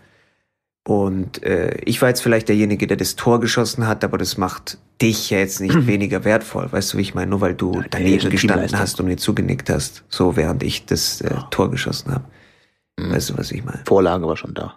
[0.87, 4.77] Und äh, ich war jetzt vielleicht derjenige, der das Tor geschossen hat, aber das macht
[5.01, 6.67] dich ja jetzt nicht weniger wertvoll.
[6.71, 7.31] Weißt du, wie ich meine?
[7.31, 11.21] Nur weil du ist daneben gestanden hast und mir zugenickt hast, so während ich das
[11.21, 12.25] äh, Tor geschossen habe.
[12.99, 13.11] Mhm.
[13.13, 13.81] Weißt du, was ich meine?
[13.87, 14.75] Vorlage war schon da.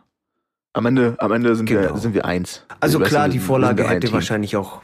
[0.79, 1.95] Am Ende, am Ende sind, Genau.
[1.95, 2.63] wir, sind wir eins.
[2.81, 4.81] Also Weißt du, klar, wir die Vorlage hätte wahrscheinlich auch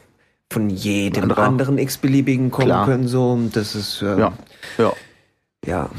[0.53, 1.43] von jedem Anderer.
[1.45, 2.85] anderen x-beliebigen kommen Klar.
[2.87, 3.09] können.
[3.09, 4.33] So, das ist ähm, Ja,
[4.79, 4.93] ja,
[5.65, 5.91] ja,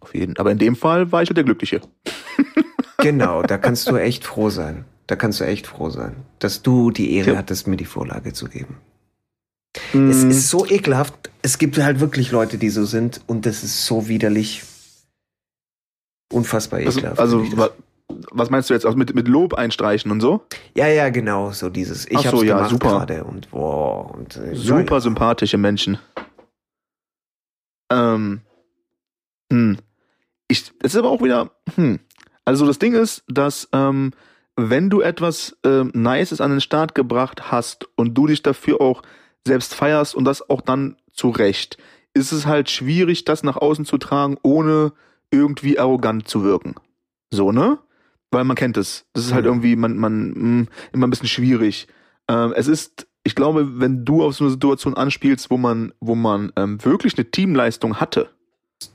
[0.00, 0.36] auf jeden.
[0.38, 1.80] Aber in dem Fall war ich halt der Glückliche.
[2.98, 3.42] genau.
[3.42, 4.84] Da kannst du echt froh sein.
[5.08, 7.36] Da kannst du echt froh sein, dass du die Ehre Ja.
[7.38, 8.76] hattest, mir die Vorlage zu geben.
[9.92, 11.30] Mm, Es ist so ekelhaft.
[11.42, 14.62] Es gibt halt wirklich Leute, die so sind und das ist so widerlich.
[16.32, 17.20] Unfassbar also, ekelhaft.
[17.20, 17.70] also wa,
[18.08, 18.86] was meinst du jetzt?
[18.86, 20.46] Also mit, mit Lob einstreichen und so?
[20.74, 22.06] ja, ja, genau, so dieses.
[22.06, 22.88] Ich Ach so, hab's ja, super.
[22.88, 25.98] gerade und boah und äh, Super ja, sympathische Menschen.
[27.90, 28.40] Ähm,
[29.52, 29.78] hm.
[30.48, 32.00] Ich, das ist aber auch wieder, hm.
[32.44, 34.12] Also das Ding ist, dass ähm,
[34.56, 39.02] wenn du etwas ähm, Nices an den Start gebracht hast und du dich dafür auch
[39.44, 41.76] selbst feierst und das auch dann zurecht,
[42.14, 44.92] ist es halt schwierig, das nach außen zu tragen, ohne
[45.30, 46.76] irgendwie arrogant zu wirken.
[47.30, 47.78] So, ne?
[48.30, 49.04] Weil man kennt es.
[49.12, 49.50] Das ist halt Mhm.
[49.50, 51.86] irgendwie, man, man, mh, immer ein bisschen schwierig.
[52.28, 56.14] Ähm, es ist, ich glaube, wenn du auf so eine Situation anspielst, wo man, wo
[56.14, 58.30] man ähm, wirklich eine Teamleistung hatte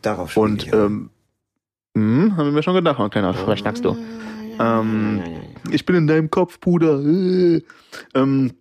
[0.02, 1.10] Darauf und ich ähm,
[1.96, 3.98] mh, haben wir mir schon gedacht, mein kleiner, was schnackst du?
[4.60, 5.24] Ähm,
[5.72, 7.00] ich bin in deinem Kopf, Bruder.
[7.00, 7.62] Äh.
[8.13, 8.54] Ähm,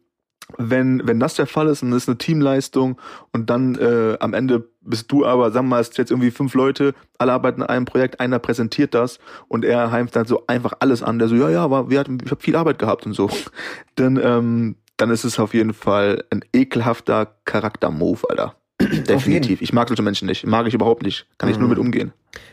[0.58, 3.00] wenn, wenn das der Fall ist und es ist eine Teamleistung
[3.32, 6.94] und dann äh, am Ende bist du aber, wir mal, es jetzt irgendwie fünf Leute,
[7.18, 11.02] alle arbeiten an einem Projekt, einer präsentiert das und er heimt dann so einfach alles
[11.02, 13.30] an, der so, ja, ja, aber wir hatten, ich habe viel Arbeit gehabt und so.
[13.96, 18.54] Dann, ähm, dann ist es auf jeden Fall ein ekelhafter Charaktermove, Alter.
[18.80, 19.60] Definitiv.
[19.60, 20.46] Ich mag solche Menschen nicht.
[20.46, 21.26] Mag ich überhaupt nicht.
[21.38, 21.70] Kann ich nur Mhm.
[21.70, 22.12] mit umgehen.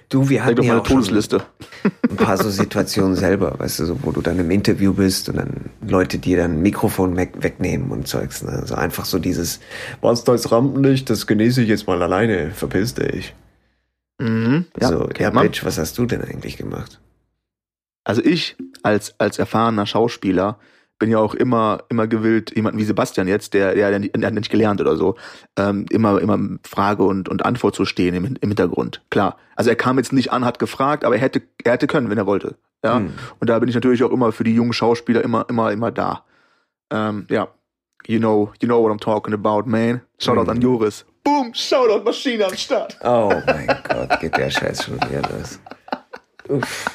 [0.10, 1.44] Du, wir hatten ja meine auch Todesliste.
[2.10, 5.38] ein paar so Situationen selber, weißt du, so, wo du dann im Interview bist und
[5.38, 8.42] dann Leute dir dann ein Mikrofon weg, wegnehmen und Zeugs.
[8.44, 8.52] Ne?
[8.52, 9.60] Also einfach so dieses,
[10.02, 13.34] was da ist Rampenlicht, das genieße ich jetzt mal alleine, verpiss dich.
[14.20, 14.66] Mhm.
[14.80, 15.44] Ja, so, ja, man.
[15.48, 17.00] Bitch, was hast du denn eigentlich gemacht?
[18.04, 20.58] Also ich als als erfahrener Schauspieler
[21.00, 24.50] bin ja auch immer immer gewillt, jemanden wie Sebastian jetzt, der der, der, hat nicht
[24.50, 25.16] gelernt oder so,
[25.58, 29.02] ähm, immer immer Frage und und Antwort zu stehen im, im Hintergrund.
[29.10, 29.38] Klar.
[29.56, 32.18] Also er kam jetzt nicht an, hat gefragt, aber er hätte er hätte können, wenn
[32.18, 32.56] er wollte.
[32.84, 32.98] Ja.
[32.98, 33.14] Hm.
[33.40, 36.24] Und da bin ich natürlich auch immer für die jungen Schauspieler immer immer immer da.
[36.92, 37.48] Ähm, ja.
[38.06, 40.02] You know, you know what I'm talking about, man.
[40.18, 40.50] Shoutout Mhm.
[40.50, 41.06] an Joris.
[41.24, 42.98] Boom, Shoutout Maschine am Start.
[43.04, 45.60] Oh mein Gott, geht der Scheiß schon wieder los.
[46.48, 46.86] Uff.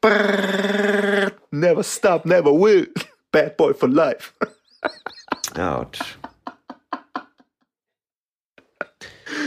[0.00, 1.07] Brrr,
[1.50, 2.86] never stop, never will.
[3.32, 4.32] Bad boy for life.
[5.56, 6.18] Ouch.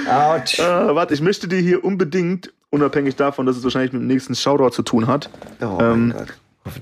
[0.07, 0.59] Ouch.
[0.59, 4.35] Äh, warte, ich möchte dir hier unbedingt, unabhängig davon, dass es wahrscheinlich mit dem nächsten
[4.35, 5.29] Shoutout zu tun hat.
[5.61, 6.13] Oh ähm,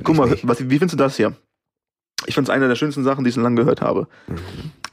[0.04, 1.36] Guck mal, was, wie findest du das hier?
[2.26, 4.08] Ich finde es eine der schönsten Sachen, die ich so lange gehört habe.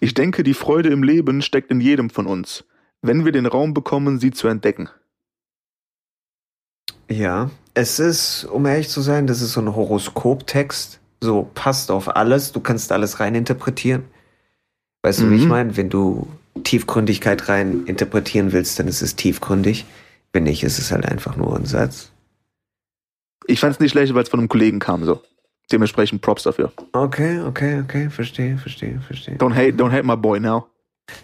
[0.01, 2.65] Ich denke, die Freude im Leben steckt in jedem von uns,
[3.03, 4.89] wenn wir den Raum bekommen, sie zu entdecken.
[7.09, 10.99] Ja, es ist, um ehrlich zu sein, das ist so ein Horoskoptext.
[11.21, 12.53] So passt auf alles.
[12.53, 14.05] Du kannst alles rein interpretieren.
[15.03, 15.49] Weißt du, wie ich Mhm.
[15.49, 15.77] meine?
[15.77, 16.27] Wenn du
[16.65, 19.85] Tiefgründigkeit rein interpretieren willst, dann ist es tiefgründig.
[20.33, 22.11] Wenn nicht, ist es halt einfach nur ein Satz.
[23.47, 25.23] Ich fand es nicht schlecht, weil es von einem Kollegen kam, so.
[25.71, 26.73] Dementsprechend Props dafür.
[26.93, 29.37] Okay, okay, okay, verstehe, verstehe, verstehe.
[29.37, 30.67] Don't hate, don't hate my boy now.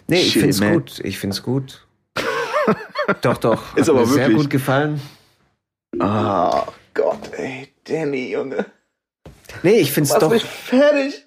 [0.07, 0.73] Nee, ich Shit, find's man.
[0.73, 0.99] gut.
[1.03, 1.85] Ich find's gut.
[3.21, 3.75] doch, doch.
[3.75, 5.01] Ist Hat aber mir sehr wirklich- gut gefallen.
[5.99, 8.65] Ah, Gott, ey, Danny, Junge.
[9.61, 10.33] Nee, ich find's doch.
[10.33, 11.25] fertig.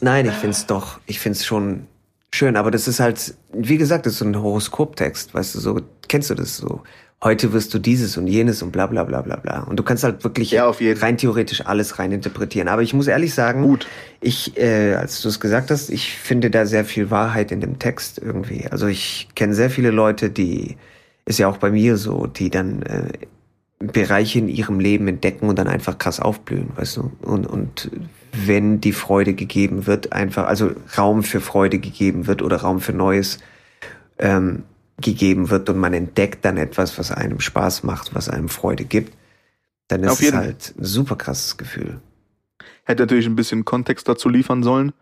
[0.00, 1.86] Nein, ich find's doch, ich find's schon
[2.32, 5.80] schön, aber das ist halt, wie gesagt, das ist so ein Horoskoptext, weißt du, so,
[6.08, 6.82] kennst du das so?
[7.20, 9.62] Heute wirst du dieses und jenes und bla bla bla bla bla.
[9.64, 12.68] Und du kannst halt wirklich Ja, rein theoretisch alles rein interpretieren.
[12.68, 13.88] Aber ich muss ehrlich sagen, Gut.
[14.20, 17.80] ich, äh, als du es gesagt hast, ich finde da sehr viel Wahrheit in dem
[17.80, 18.68] Text irgendwie.
[18.70, 20.76] Also ich kenne sehr viele Leute, die,
[21.24, 23.08] ist ja auch bei mir so, die dann äh,
[23.78, 27.12] Bereiche in ihrem Leben entdecken und dann einfach krass aufblühen, weißt du?
[27.22, 27.90] Und, und
[28.32, 32.92] wenn die Freude gegeben wird, einfach, also Raum für Freude gegeben wird oder Raum für
[32.92, 33.38] Neues
[34.18, 34.64] ähm,
[35.00, 39.16] gegeben wird und man entdeckt dann etwas, was einem Spaß macht, was einem Freude gibt,
[39.86, 42.00] dann ist es halt ein super krasses Gefühl.
[42.84, 44.92] Hätte natürlich ein bisschen Kontext dazu liefern sollen,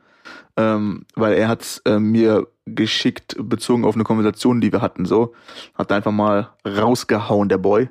[0.56, 5.34] ähm, weil er hat äh, mir geschickt, bezogen auf eine Konversation, die wir hatten, so,
[5.74, 7.88] hat einfach mal rausgehauen, der Boy.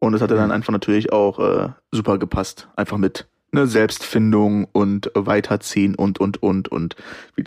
[0.00, 0.50] Und es hat dann Mhm.
[0.52, 2.68] einfach natürlich auch äh, super gepasst.
[2.76, 6.96] Einfach mit ne, Selbstfindung und weiterziehen und, und, und, und
[7.36, 7.44] wie-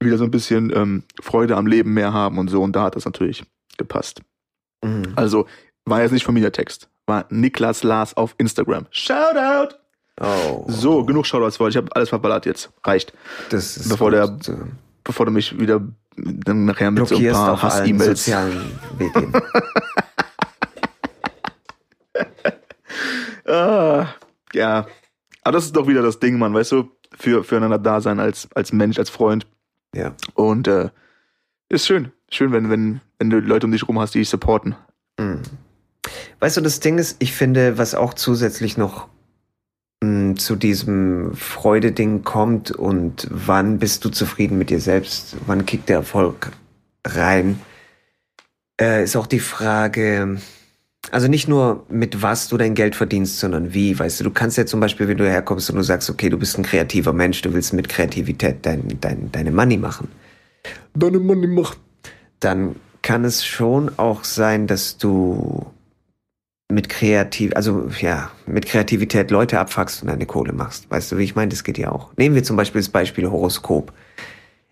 [0.00, 2.60] wieder so ein bisschen ähm, Freude am Leben mehr haben und so.
[2.62, 3.44] Und da hat das natürlich
[3.78, 4.20] gepasst.
[4.84, 5.12] Mhm.
[5.14, 5.46] Also
[5.84, 6.88] war jetzt nicht von mir der Text.
[7.06, 8.86] War Niklas Lars auf Instagram.
[8.90, 9.76] Shoutout!
[10.20, 10.64] Oh.
[10.68, 11.70] So, genug Shoutouts heute.
[11.70, 12.70] Ich habe alles verballert jetzt.
[12.84, 13.12] Reicht.
[13.50, 14.36] Das ist Bevor der-
[15.04, 15.80] Bevor du mich wieder
[16.16, 18.24] dann nachher mit so ein paar Hass-E-Mails.
[18.24, 18.60] sozialen
[18.98, 19.32] Medien.
[23.52, 24.14] Ah,
[24.54, 24.86] ja.
[25.42, 26.90] Aber das ist doch wieder das Ding, Mann, weißt du?
[27.18, 29.46] Für, füreinander da sein als, als Mensch, als Freund.
[29.94, 30.14] ja.
[30.34, 30.88] Und äh,
[31.68, 32.12] ist schön.
[32.30, 34.74] Schön, wenn, wenn, wenn du Leute um dich rum hast, die dich supporten.
[35.18, 35.42] Mhm.
[36.40, 39.08] Weißt du, das Ding ist, ich finde, was auch zusätzlich noch
[40.02, 45.90] mh, zu diesem Freude-Ding kommt und wann bist du zufrieden mit dir selbst, wann kickt
[45.90, 46.52] der Erfolg
[47.06, 47.60] rein,
[48.80, 50.38] äh, ist auch die Frage,
[51.10, 53.98] also nicht nur mit was du dein Geld verdienst, sondern wie.
[53.98, 56.38] Weißt du, du kannst ja zum Beispiel, wenn du herkommst und du sagst, okay, du
[56.38, 60.08] bist ein kreativer Mensch, du willst mit Kreativität dein, dein, deine Money machen.
[60.94, 61.78] Deine Money macht.
[62.40, 65.66] Dann kann es schon auch sein, dass du
[66.70, 70.90] mit kreativ, also ja, mit Kreativität Leute abfuckst und deine Kohle machst.
[70.90, 71.50] Weißt du, wie ich meine?
[71.50, 72.16] Das geht ja auch.
[72.16, 73.92] Nehmen wir zum Beispiel das Beispiel Horoskop.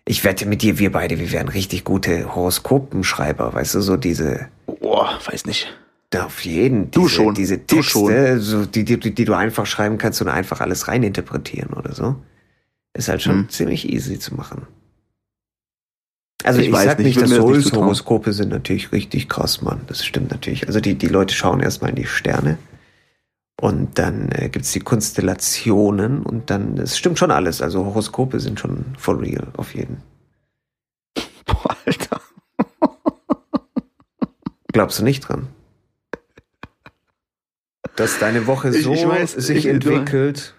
[0.05, 4.47] Ich wette mit dir, wir beide, wir wären richtig gute Horoskopenschreiber, weißt du, so diese.
[4.65, 5.67] Boah, weiß nicht.
[6.15, 6.91] Auf jeden.
[6.91, 7.33] Du diese, schon.
[7.35, 8.39] Diese Du Texte, schon.
[8.41, 12.15] So, die, die, die du einfach schreiben kannst und einfach alles reininterpretieren oder so.
[12.93, 13.49] Ist halt schon Hm.
[13.49, 14.67] ziemlich easy zu machen.
[16.43, 17.83] Also Ich ich, weiß sag nicht, nicht, dass mir das nicht zutrauen.
[17.85, 19.81] Horoskope sind natürlich richtig krass, Mann.
[19.87, 20.67] Das stimmt natürlich.
[20.67, 22.57] Also die, die Leute schauen erstmal in die Sterne.
[23.61, 27.61] Und dann äh, gibt's die Konstellationen und dann, es stimmt schon alles.
[27.61, 29.97] Also Horoskope sind schon for real, auf jeden.
[31.45, 32.19] Boah, Alter.
[34.73, 35.47] Glaubst du nicht dran?
[38.01, 40.55] Dass deine Woche Ich- so ich weiß, sich ich- du- entwickelt,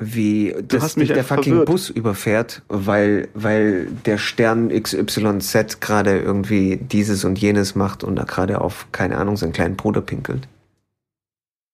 [0.00, 1.66] wie dass hast mich der fucking verwirrt.
[1.66, 8.22] Bus überfährt, weil, weil der Stern XYZ gerade irgendwie dieses und jenes macht und da
[8.22, 10.46] gerade auf, keine Ahnung, seinen kleinen Bruder pinkelt.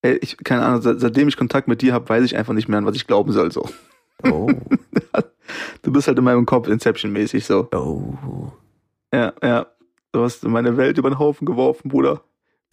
[0.01, 2.67] Ey, ich, keine Ahnung, seit, seitdem ich Kontakt mit dir habe, weiß ich einfach nicht
[2.69, 3.51] mehr, an was ich glauben soll.
[3.53, 3.69] So.
[4.23, 4.51] Oh,
[5.83, 7.69] Du bist halt in meinem Kopf Inception-mäßig so.
[7.73, 8.53] oh.
[9.13, 9.67] Ja, ja.
[10.13, 12.23] Du hast meine Welt über den Haufen geworfen, Bruder.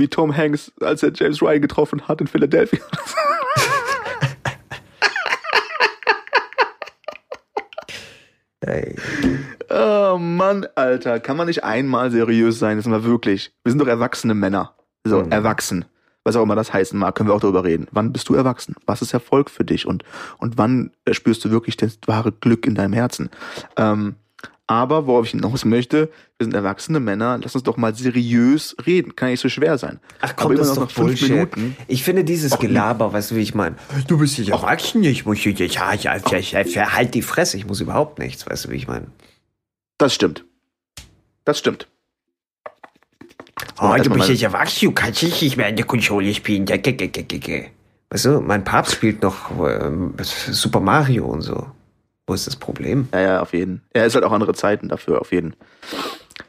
[0.01, 2.79] Wie Tom Hanks, als er James Ryan getroffen hat in Philadelphia.
[8.61, 8.95] Ey.
[9.69, 11.19] Oh Mann, Alter.
[11.19, 12.77] Kann man nicht einmal seriös sein?
[12.77, 13.53] Das ist mal wirklich.
[13.63, 14.75] Wir sind doch erwachsene Männer.
[15.03, 15.31] So, Mhm.
[15.31, 15.85] erwachsen.
[16.23, 17.87] Was auch immer das heißen mag, können wir auch darüber reden.
[17.91, 18.75] Wann bist du erwachsen?
[18.85, 19.87] Was ist Erfolg für dich?
[19.87, 20.03] Und,
[20.37, 23.29] und wann äh, spürst du wirklich das wahre Glück in deinem Herzen?
[23.77, 24.15] Ähm,
[24.71, 29.17] aber worauf ich hinaus möchte, wir sind erwachsene Männer, lass uns doch mal seriös reden.
[29.17, 29.99] Kann nicht so schwer sein.
[30.21, 31.29] Ach komm, das ist noch doch Bullshit.
[31.29, 31.75] Minuten.
[31.89, 33.75] Ich finde dieses Och, Gelaber, weißt du, wie ich meine?
[34.07, 37.57] Du bist nicht erwachsen, ich muss ja, ja, ja, ja, ja, ja, halt die Fresse,
[37.57, 39.07] ich muss überhaupt nichts, weißt du, wie ich meine?
[39.97, 40.45] Das stimmt.
[41.43, 41.87] Das stimmt.
[43.81, 46.65] Oh, du bist nicht erwachsen, du kannst nicht mehr in der Konsole spielen.
[46.65, 46.77] Ja.
[48.09, 51.67] Weißt du, mein Papst spielt noch ähm, Super Mario und so.
[52.31, 53.09] Wo ist das Problem?
[53.11, 53.81] Ja, ja, auf jeden.
[53.93, 55.53] Ja, ist halt auch andere Zeiten dafür, auf jeden.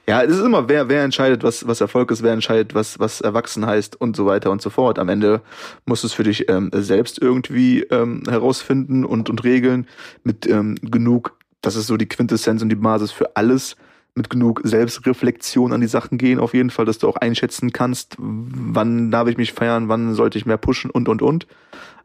[0.07, 3.21] Ja, es ist immer, wer, wer entscheidet, was, was Erfolg ist, wer entscheidet, was, was
[3.21, 5.01] erwachsen heißt und so weiter und so fort.
[5.01, 5.41] Am Ende
[5.85, 9.89] musst du es für dich ähm, selbst irgendwie ähm, herausfinden und, und regeln
[10.23, 13.75] mit ähm, genug, das ist so die Quintessenz und die Basis für alles,
[14.15, 18.15] mit genug Selbstreflexion an die Sachen gehen, auf jeden Fall, dass du auch einschätzen kannst,
[18.19, 21.49] wann darf ich mich feiern, wann sollte ich mehr pushen und und und.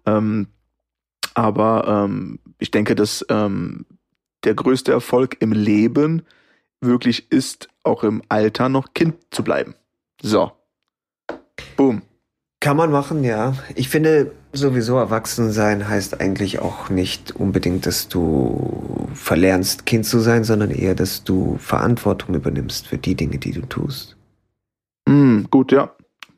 [0.08, 0.48] Ähm,
[1.36, 3.86] aber ähm, ich denke, dass ähm,
[4.44, 6.24] der größte Erfolg im Leben
[6.82, 9.76] wirklich ist, auch im Alter noch Kind zu bleiben.
[10.22, 10.52] So.
[11.76, 12.02] Boom.
[12.60, 13.54] Kann man machen, ja.
[13.76, 20.20] Ich finde sowieso erwachsen sein heißt eigentlich auch nicht unbedingt, dass du verlernst, Kind zu
[20.20, 24.18] sein, sondern eher, dass du Verantwortung übernimmst für die Dinge, die du tust.
[25.08, 25.96] Mm, gut, ja.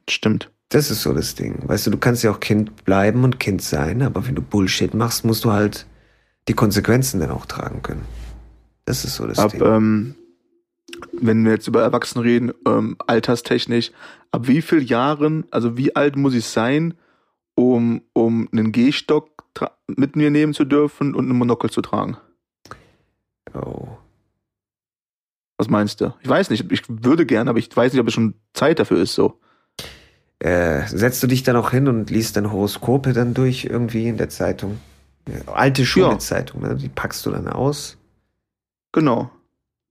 [0.09, 0.51] Stimmt.
[0.69, 1.67] Das ist so das Ding.
[1.67, 4.93] Weißt du, du kannst ja auch Kind bleiben und Kind sein, aber wenn du Bullshit
[4.93, 5.87] machst, musst du halt
[6.49, 8.05] die Konsequenzen dann auch tragen können.
[8.85, 9.61] Das ist so das Ab, Ding.
[9.63, 10.15] ähm,
[11.13, 13.91] wenn wir jetzt über Erwachsene reden, ähm, alterstechnisch,
[14.31, 16.95] ab wie viel Jahren, also wie alt muss ich sein,
[17.53, 19.29] um, um einen Gehstock
[19.87, 22.17] mit mir nehmen zu dürfen und einen Monokel zu tragen?
[23.53, 23.87] oh.
[25.57, 26.13] Was meinst du?
[26.21, 29.01] Ich weiß nicht, ich würde gern, aber ich weiß nicht, ob es schon Zeit dafür
[29.01, 29.39] ist so.
[30.39, 34.15] Äh, setzt du dich dann auch hin und liest dann Horoskope dann durch irgendwie in
[34.17, 34.79] der Zeitung?
[35.29, 36.75] Ja, alte Schule-Zeitung, ne?
[36.75, 37.97] die packst du dann aus.
[38.91, 39.29] Genau.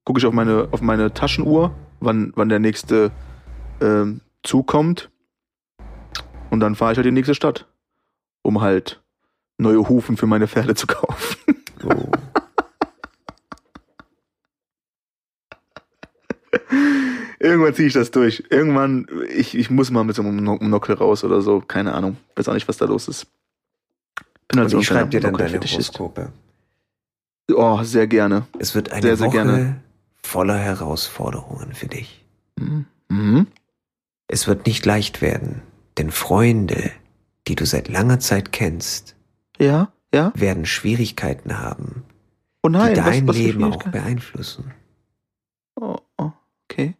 [0.04, 3.10] Gucke ich auf meine, auf meine Taschenuhr, wann, wann der nächste
[3.80, 5.10] ähm, Zug kommt.
[6.50, 7.66] Und dann fahre ich halt in die nächste Stadt,
[8.42, 9.02] um halt
[9.58, 11.36] neue Hufen für meine Pferde zu kaufen.
[11.84, 12.10] Oh.
[17.40, 18.44] Irgendwann ziehe ich das durch.
[18.50, 21.60] Irgendwann, ich, ich muss mal mit so einem Monokel raus oder so.
[21.60, 22.16] Keine Ahnung.
[22.34, 23.28] Weiß auch nicht, was da los ist.
[24.48, 25.60] Bin Und so ein ich schreibe dir dann deine.
[25.60, 26.32] Horoskope.
[27.50, 28.46] Oh, sehr gerne.
[28.58, 29.82] Es wird eine Sehr, sehr Woche gerne.
[30.22, 32.24] voller Herausforderungen für dich.
[32.58, 32.86] Mhm.
[33.08, 33.46] Mhm.
[34.26, 35.62] Es wird nicht leicht werden,
[35.96, 36.90] denn Freunde,
[37.46, 39.16] die du seit langer Zeit kennst,
[39.58, 40.32] Ja, ja.
[40.34, 42.04] werden Schwierigkeiten haben,
[42.62, 44.74] Oh nein, die dein was, was Leben auch beeinflussen.
[45.80, 46.32] Oh, oh,
[46.68, 46.94] okay.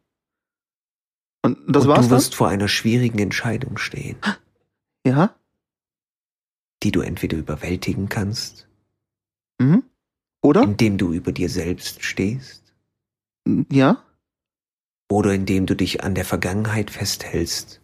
[1.42, 4.16] Und das Und war's du wirst vor einer schwierigen Entscheidung stehen.
[5.06, 5.34] Ja?
[6.82, 8.66] Die du entweder überwältigen kannst,
[9.60, 9.82] Mhm.
[10.42, 10.62] Oder?
[10.62, 12.72] indem du über dir selbst stehst,
[13.70, 14.04] Ja?
[15.10, 17.80] oder indem du dich an der Vergangenheit festhältst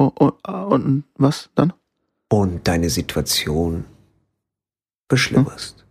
[0.00, 1.72] Oh, oh, ah, und was dann?
[2.28, 3.84] und deine Situation
[5.08, 5.84] beschlimmerst.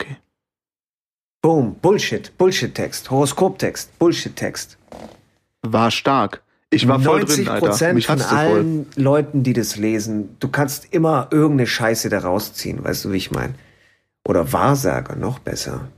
[0.00, 0.16] Okay.
[1.42, 4.78] Boom, Bullshit, Bullshit-Text, Horoskop-Text, Bullshit-Text.
[5.62, 6.42] War stark.
[6.74, 7.72] Ich war voll drin, Alter.
[7.72, 8.36] 90% Mich von so voll.
[8.36, 13.16] allen Leuten, die das lesen, du kannst immer irgendeine Scheiße da rausziehen, weißt du, wie
[13.16, 13.54] ich meine?
[14.26, 15.88] Oder Wahrsager, noch besser.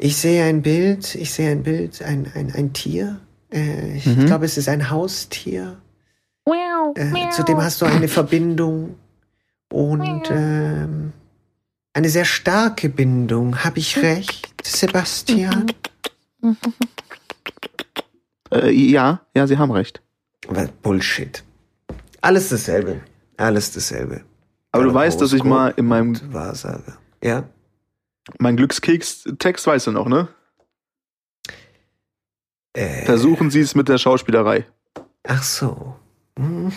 [0.00, 3.20] Ich sehe ein Bild, ich sehe ein Bild, ein, ein, ein Tier.
[3.52, 4.26] Äh, ich Mhm.
[4.26, 5.76] glaube, es ist ein Haustier.
[6.94, 8.96] Äh, zu dem hast du eine Verbindung.
[9.70, 11.12] Und ähm,
[11.92, 13.64] eine sehr starke Bindung.
[13.64, 15.66] Habe ich recht, Sebastian?
[18.52, 20.02] Äh, ja, ja, Sie haben recht.
[20.48, 21.42] Was Bullshit.
[22.20, 23.00] Alles dasselbe.
[23.36, 24.22] Alles dasselbe.
[24.72, 26.98] Aber du weißt, dass ich mal in meinem und Wahrsager.
[27.22, 27.44] Ja?
[28.38, 30.28] mein Glückskeks-Text weißt du noch, ne?
[32.74, 34.66] Äh, Versuchen Sie es mit der Schauspielerei.
[35.22, 35.96] ach so.
[36.38, 36.72] Mhm.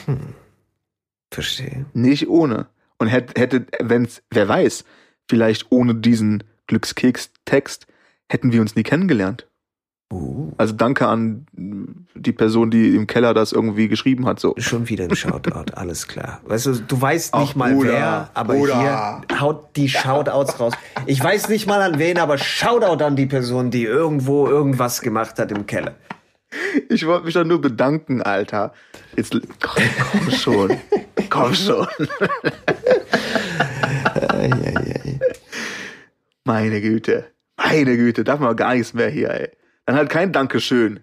[1.30, 1.86] Verstehe.
[1.94, 2.68] Nicht ohne.
[2.98, 4.86] Und hätte, hätte wenn's, wer weiß,
[5.30, 7.88] vielleicht ohne diesen Glückskeks-Text
[8.30, 9.48] hätten wir uns nie kennengelernt.
[10.12, 14.40] Uh, Also danke an die Person, die im Keller das irgendwie geschrieben hat.
[14.42, 14.54] So.
[14.58, 16.42] schon wieder ein Shoutout, alles klar.
[16.46, 18.80] Weißt du, du weißt nicht Ach, mal Bruder, wer, aber Bruder.
[19.30, 20.74] hier haut die Shoutouts raus.
[21.06, 25.40] Ich weiß nicht mal an wen, aber Shoutout an die Person, die irgendwo irgendwas gemacht
[25.40, 25.96] hat im Keller.
[26.90, 28.74] Ich wollte mich doch nur bedanken, Alter.
[29.16, 30.78] Jetzt komm, komm schon.
[31.30, 31.88] komm schon.
[36.44, 37.26] Meine Güte.
[37.58, 39.50] Meine Güte, darf man gar nichts mehr hier, ey.
[39.92, 41.02] Dann halt kein Dankeschön.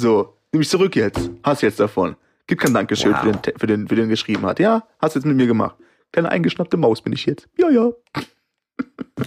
[0.00, 1.28] So, nimm mich zurück jetzt.
[1.42, 2.16] Hast jetzt davon.
[2.46, 3.20] Gib kein Dankeschön Wow.
[3.20, 4.58] für, den, für, den, für den geschrieben hat.
[4.60, 5.76] Ja, hast jetzt mit mir gemacht.
[6.10, 7.50] Kleine eingeschnappte Maus bin ich jetzt.
[7.58, 7.90] Ja, ja.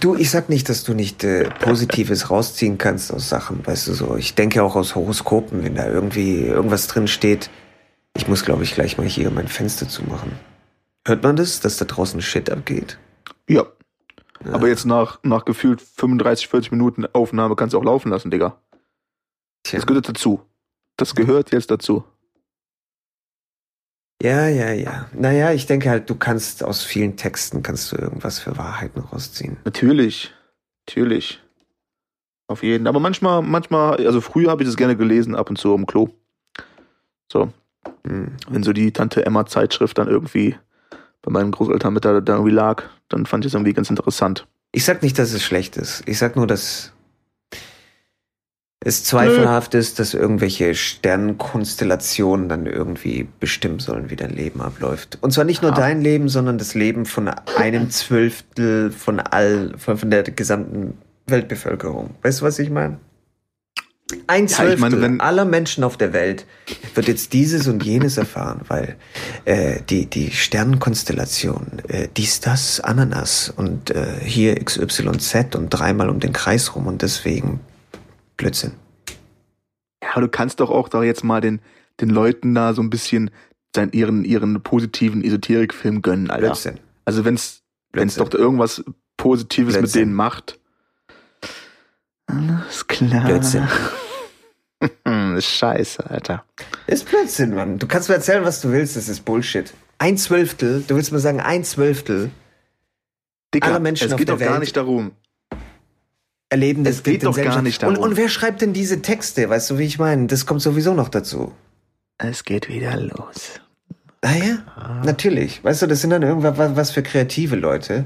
[0.00, 3.94] Du, ich sag nicht, dass du nicht äh, Positives rausziehen kannst aus Sachen, weißt du
[3.94, 4.16] so.
[4.16, 7.48] Ich denke auch aus Horoskopen, wenn da irgendwie irgendwas drin steht.
[8.16, 10.32] Ich muss, glaube ich, gleich mal hier mein Fenster zumachen.
[11.06, 12.98] Hört man das, dass da draußen Shit abgeht?
[13.48, 13.64] Ja.
[14.44, 18.58] Aber jetzt nach, nach gefühlt 35, 40 Minuten Aufnahme kannst du auch laufen lassen, Digga.
[19.64, 20.42] Das gehört dazu.
[20.96, 22.04] Das gehört jetzt dazu.
[24.22, 25.08] Ja, ja, ja.
[25.12, 29.58] Naja, ich denke halt, du kannst aus vielen Texten kannst du irgendwas für Wahrheiten rausziehen.
[29.64, 30.34] Natürlich.
[30.86, 31.40] Natürlich.
[32.48, 32.86] Auf jeden.
[32.86, 36.08] Aber manchmal, manchmal, also früher habe ich das gerne gelesen, ab und zu im Klo.
[37.30, 37.52] So,
[38.06, 38.36] Hm.
[38.48, 40.56] wenn so die Tante Emma Zeitschrift dann irgendwie
[41.22, 44.46] bei meinen Großeltern mit da, da irgendwie lag, dann fand ich es irgendwie ganz interessant.
[44.72, 46.02] Ich sag nicht, dass es schlecht ist.
[46.06, 46.92] Ich sag nur, dass
[48.88, 55.18] es zweifelhaft ist, dass irgendwelche Sternenkonstellationen dann irgendwie bestimmen sollen, wie dein Leben abläuft.
[55.20, 55.76] Und zwar nicht nur Ja.
[55.76, 60.94] dein Leben, sondern das Leben von einem Zwölftel von all, von, von der gesamten
[61.26, 62.10] Weltbevölkerung.
[62.22, 62.98] Weißt du, was ich meine?
[64.26, 66.46] Ein ich Zwölftel meine, wenn- aller Menschen auf der Welt
[66.94, 68.96] wird jetzt dieses und jenes erfahren, weil
[69.44, 76.20] äh, die, die Sternenkonstellation, äh, dies, das, Ananas und äh, hier XYZ und dreimal um
[76.20, 77.60] den Kreis rum und deswegen
[78.38, 78.72] Blödsinn.
[80.02, 81.60] Ja, aber du kannst doch auch da jetzt mal den,
[82.00, 83.30] den Leuten da so ein bisschen
[83.76, 86.46] sein, ihren, ihren positiven Esoterikfilm gönnen, Alter.
[86.46, 86.80] Blödsinn.
[87.04, 88.24] Also wenn's, wenn's Blödsinn.
[88.24, 88.82] doch da irgendwas
[89.18, 90.00] Positives mit Blödsinn.
[90.00, 90.58] denen macht.
[92.26, 93.26] Alles klar.
[93.26, 93.68] Blödsinn.
[95.40, 96.44] Scheiße, Alter.
[96.86, 97.78] Ist Blödsinn, Mann.
[97.78, 99.74] Du kannst mir erzählen, was du willst, das ist Bullshit.
[99.98, 102.30] Ein Zwölftel, du willst mir sagen, ein Zwölftel
[103.54, 105.12] Dicker, Aller Menschen es auf geht der doch gar nicht darum.
[106.50, 108.10] Erleben das Es geht doch gar nicht und, darum.
[108.10, 109.48] und wer schreibt denn diese Texte?
[109.48, 110.26] Weißt du, wie ich meine?
[110.26, 111.52] Das kommt sowieso noch dazu.
[112.18, 113.60] Es geht wieder los.
[114.22, 115.62] Ah ja, natürlich.
[115.62, 118.04] Weißt du, das sind dann irgendwas was- was für kreative Leute,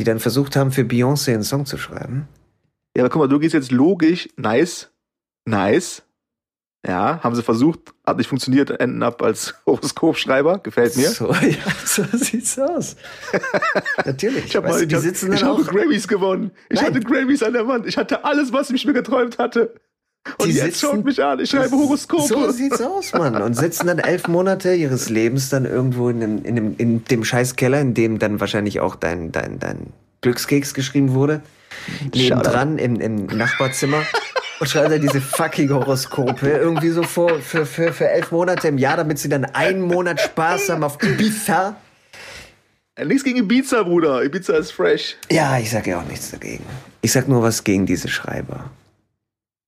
[0.00, 2.28] die dann versucht haben, für Beyoncé einen Song zu schreiben.
[2.96, 4.90] Ja, aber guck mal, du gehst jetzt logisch, nice,
[5.44, 6.02] nice.
[6.86, 11.10] Ja, haben sie versucht, hat nicht funktioniert, enden ab als Horoskopschreiber, gefällt mir.
[11.10, 12.96] So, ja, so sieht's aus.
[14.06, 14.44] Natürlich.
[14.46, 15.64] Ich habe hab, sitzen ich habe.
[15.64, 16.52] Grammys gewonnen.
[16.68, 16.86] Ich Nein.
[16.94, 17.86] hatte Grammys an der Wand.
[17.86, 19.74] Ich hatte alles, was ich mir geträumt hatte.
[20.38, 21.40] Und Die jetzt sitzen- schaut mich an.
[21.40, 22.22] Ich schreibe Horoskope.
[22.28, 23.40] So sieht's aus, Mann.
[23.42, 27.24] Und sitzen dann elf Monate ihres Lebens dann irgendwo in dem, in dem, in dem
[27.24, 31.40] Scheißkeller, in dem dann wahrscheinlich auch dein, dein, dein Glückskeks geschrieben wurde.
[32.14, 34.02] Nebendran im, im Nachbarzimmer.
[34.60, 38.78] Und schreibt dann diese fucking Horoskope irgendwie so vor, für, für, für elf Monate im
[38.78, 41.76] Jahr, damit sie dann einen Monat Spaß haben auf Ibiza.
[42.96, 44.24] Äh, Nichts gegen Ibiza, Bruder.
[44.24, 45.16] Ibiza ist fresh.
[45.30, 46.64] Ja, ich sag ja auch nichts dagegen.
[47.02, 48.70] Ich sag nur was gegen diese Schreiber.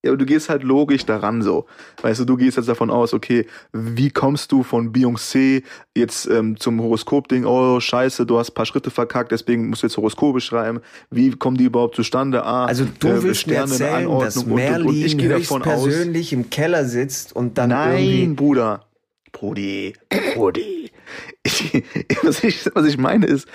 [0.02, 1.66] Ja, aber du gehst halt logisch daran so.
[2.00, 5.62] Weißt du, du gehst jetzt davon aus, okay, wie kommst du von Beyoncé
[5.94, 7.44] jetzt ähm, zum Horoskop-Ding?
[7.44, 10.80] Oh, scheiße, du hast ein paar Schritte verkackt, deswegen musst du jetzt Horoskope schreiben.
[11.10, 12.44] Wie kommen die überhaupt zustande?
[12.44, 14.56] Ah, Also du äh, willst mir erzählen, dass und, und, und.
[14.56, 15.84] Merlin Ich gehe davon aus.
[15.84, 18.34] höchstpersönlich im Keller sitzt und dann Nein, irgendwie...
[18.34, 18.86] Bruder.
[19.32, 19.94] Brudi,
[20.34, 20.90] Brudi.
[21.44, 21.82] Ich,
[22.22, 23.46] was, ich, was ich meine ist,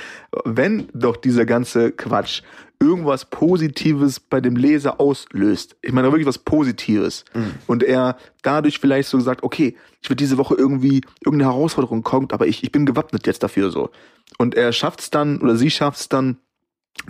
[0.46, 2.42] wenn doch dieser ganze Quatsch
[2.80, 7.26] irgendwas Positives bei dem Leser auslöst, ich meine wirklich was Positives,
[7.68, 12.34] und er dadurch vielleicht so sagt, okay, ich will diese Woche irgendwie, irgendeine Herausforderung kommt,
[12.34, 13.90] aber ich, ich bin gewappnet jetzt dafür so.
[14.38, 16.38] Und er schafft es dann, oder sie schafft es dann,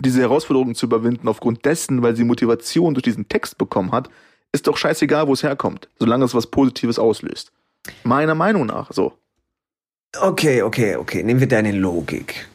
[0.00, 4.08] diese Herausforderung zu überwinden aufgrund dessen, weil sie Motivation durch diesen Text bekommen hat,
[4.52, 7.52] ist doch scheißegal, wo es herkommt, solange es was Positives auslöst.
[8.02, 9.12] Meiner Meinung nach, so.
[10.18, 11.22] Okay, okay, okay.
[11.22, 12.48] Nehmen wir deine Logik.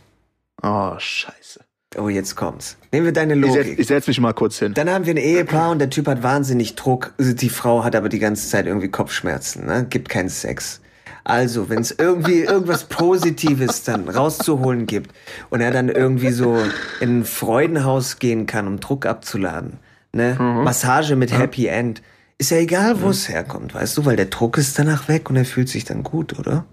[0.63, 1.63] Oh, scheiße.
[1.97, 2.77] Oh, jetzt kommt's.
[2.93, 3.79] Nehmen wir deine Ich setz, Logik.
[3.79, 4.73] ich setz mich mal kurz hin.
[4.73, 7.13] Dann haben wir ein Ehepaar und der Typ hat wahnsinnig Druck.
[7.19, 9.85] Die Frau hat aber die ganze Zeit irgendwie Kopfschmerzen, ne?
[9.89, 10.79] Gibt keinen Sex.
[11.25, 15.11] Also, wenn es irgendwie irgendwas Positives dann rauszuholen gibt
[15.49, 16.57] und er dann irgendwie so
[17.01, 19.77] in ein Freudenhaus gehen kann, um Druck abzuladen,
[20.13, 20.35] ne?
[20.39, 22.01] Massage mit Happy End.
[22.37, 25.35] Ist ja egal, wo es herkommt, weißt du, weil der Druck ist danach weg und
[25.35, 26.65] er fühlt sich dann gut, oder?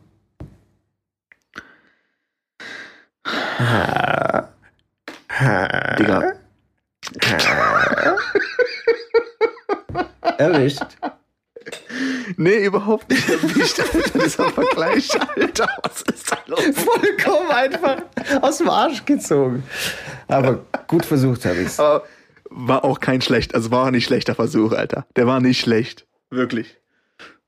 [5.41, 6.33] Digga.
[10.39, 10.83] Erwischt.
[12.37, 14.19] Nee, überhaupt nicht erwischt, Alter.
[14.19, 15.69] Dieser Vergleich, Alter.
[15.83, 16.61] Was ist da los?
[16.75, 18.03] Vollkommen einfach
[18.41, 19.63] aus dem Arsch gezogen.
[20.29, 21.79] Aber gut versucht habe ich's.
[21.81, 22.05] Aber
[22.51, 25.07] war auch kein schlecht, also war nicht schlechter Versuch, Alter.
[25.17, 26.07] Der war nicht schlecht.
[26.31, 26.79] Wirklich.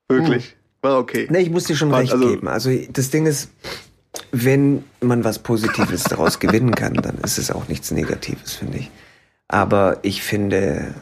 [0.07, 0.55] Wirklich.
[0.81, 1.27] War okay.
[1.29, 2.47] Ne, ich muss dir schon Was, recht also- geben.
[2.47, 3.49] Also das Ding ist,
[4.31, 8.91] wenn man was Positives daraus gewinnen kann, dann ist es auch nichts Negatives, finde ich.
[9.47, 10.93] Aber ich finde,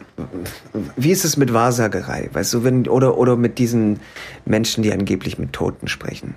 [0.96, 2.30] wie ist es mit Wahrsagerei?
[2.32, 4.00] Weißt du, wenn, oder, oder mit diesen
[4.44, 6.34] Menschen, die angeblich mit Toten sprechen?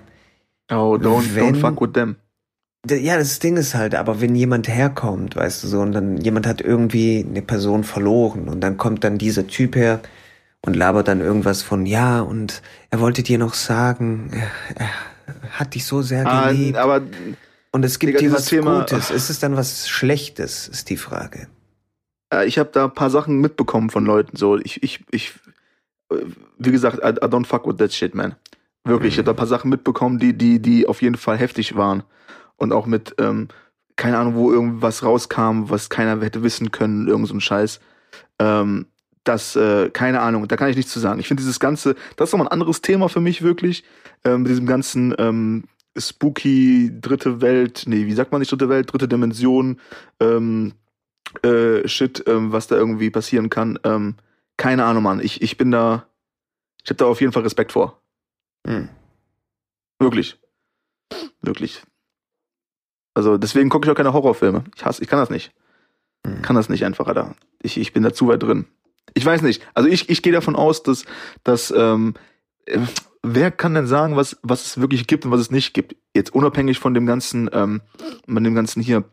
[0.72, 2.16] Oh, don't, Wenn- don't fuck with them.
[2.90, 6.46] Ja, das Ding ist halt, aber wenn jemand herkommt, weißt du so, und dann jemand
[6.46, 10.02] hat irgendwie eine Person verloren und dann kommt dann dieser Typ her
[10.66, 14.90] und labert dann irgendwas von, ja, und er wollte dir noch sagen, er, er
[15.52, 17.02] hat dich so sehr Ah, geliebt aber
[17.72, 19.10] und es gibt Digga, dir dieses was Thema- Gutes.
[19.12, 21.48] Ist es dann was Schlechtes, ist die Frage.
[22.46, 24.38] ich habe da ein paar Sachen mitbekommen von Leuten.
[24.38, 25.34] So, ich, ich, ich,
[26.58, 28.36] wie gesagt, I, I don't fuck with that shit, man.
[28.86, 31.76] Wirklich, ich habe da ein paar Sachen mitbekommen, die, die, die auf jeden Fall heftig
[31.76, 32.04] waren.
[32.58, 33.48] Und auch mit, ähm,
[33.96, 37.80] keine Ahnung, wo irgendwas rauskam, was keiner hätte wissen können, irgend so ein Scheiß.
[38.40, 38.88] Ähm,
[39.24, 41.20] das, äh, keine Ahnung, da kann ich nichts zu sagen.
[41.20, 43.84] Ich finde dieses ganze, das ist nochmal ein anderes Thema für mich wirklich,
[44.26, 45.66] ähm, mit diesem ganzen ähm,
[45.98, 49.80] spooky dritte Welt, nee, wie sagt man nicht dritte Welt, dritte Dimension,
[50.20, 50.74] ähm,
[51.44, 53.80] äh, Shit, ähm, was da irgendwie passieren kann.
[53.84, 54.16] Ähm,
[54.58, 55.20] keine Ahnung, Mann.
[55.20, 56.08] Ich, ich bin da,
[56.84, 58.02] ich habe da auf jeden Fall Respekt vor.
[58.68, 58.90] Hm.
[60.00, 60.40] Wirklich.
[61.42, 61.82] Wirklich.
[63.14, 64.64] Also deswegen gucke ich auch keine Horrorfilme.
[64.76, 65.54] Ich hasse, ich kann das nicht.
[66.26, 66.42] Hm.
[66.42, 67.36] Kann das nicht einfach, Alter.
[67.62, 68.66] Ich, ich bin da zu weit drin.
[69.14, 69.66] Ich weiß nicht.
[69.74, 71.06] Also ich, ich gehe davon aus, dass,
[71.44, 72.16] dass ähm,
[72.66, 72.80] äh,
[73.24, 75.96] wer kann denn sagen, was, was es wirklich gibt und was es nicht gibt?
[76.16, 77.82] Jetzt unabhängig von dem ganzen, ähm,
[78.28, 79.04] von dem ganzen hier.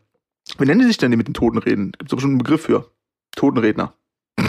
[0.57, 1.91] Wie nennen die sich denn die mit den Toten reden?
[1.93, 2.91] Gibt es doch schon einen Begriff für.
[3.35, 3.93] Totenredner.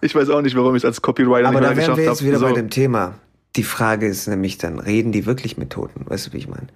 [0.00, 2.20] Ich weiß auch nicht, warum ich es als Copywriter Aber nicht da wären wir jetzt
[2.20, 2.28] habe.
[2.28, 2.46] wieder So.
[2.46, 3.14] bei dem Thema.
[3.56, 6.02] Die Frage ist nämlich dann, reden die wirklich mit Toten?
[6.08, 6.66] Weißt du, wie ich meine?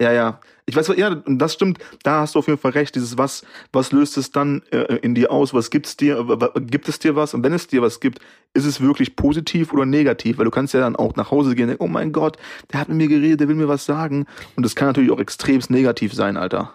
[0.00, 0.40] Ja, ja.
[0.66, 1.78] Ich weiß, ja, das stimmt.
[2.02, 2.94] Da hast du auf jeden Fall recht.
[2.94, 5.54] Dieses was, was löst es dann äh, in dir aus?
[5.54, 6.26] Was gibt's dir?
[6.28, 7.34] Wa- wa- Gibt es dir was?
[7.34, 8.20] Und wenn es dir was gibt,
[8.54, 10.38] ist es wirklich positiv oder negativ?
[10.38, 12.36] Weil du kannst ja dann auch nach Hause gehen und denken, oh mein Gott,
[12.72, 14.26] der hat mit mir geredet, der will mir was sagen.
[14.56, 16.72] Und das kann natürlich auch extremst negativ sein, Alter.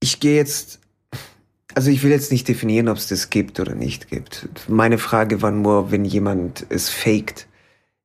[0.00, 0.80] Ich gehe jetzt,
[1.74, 4.48] also ich will jetzt nicht definieren, ob es das gibt oder nicht gibt.
[4.68, 7.46] Meine Frage war nur, wenn jemand es faked,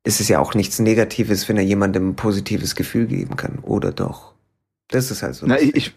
[0.05, 3.91] ist es ja auch nichts Negatives, wenn er jemandem ein positives Gefühl geben kann, oder
[3.91, 4.28] doch?
[4.89, 5.45] Das ist halt so.
[5.45, 5.93] Na, ich, ich,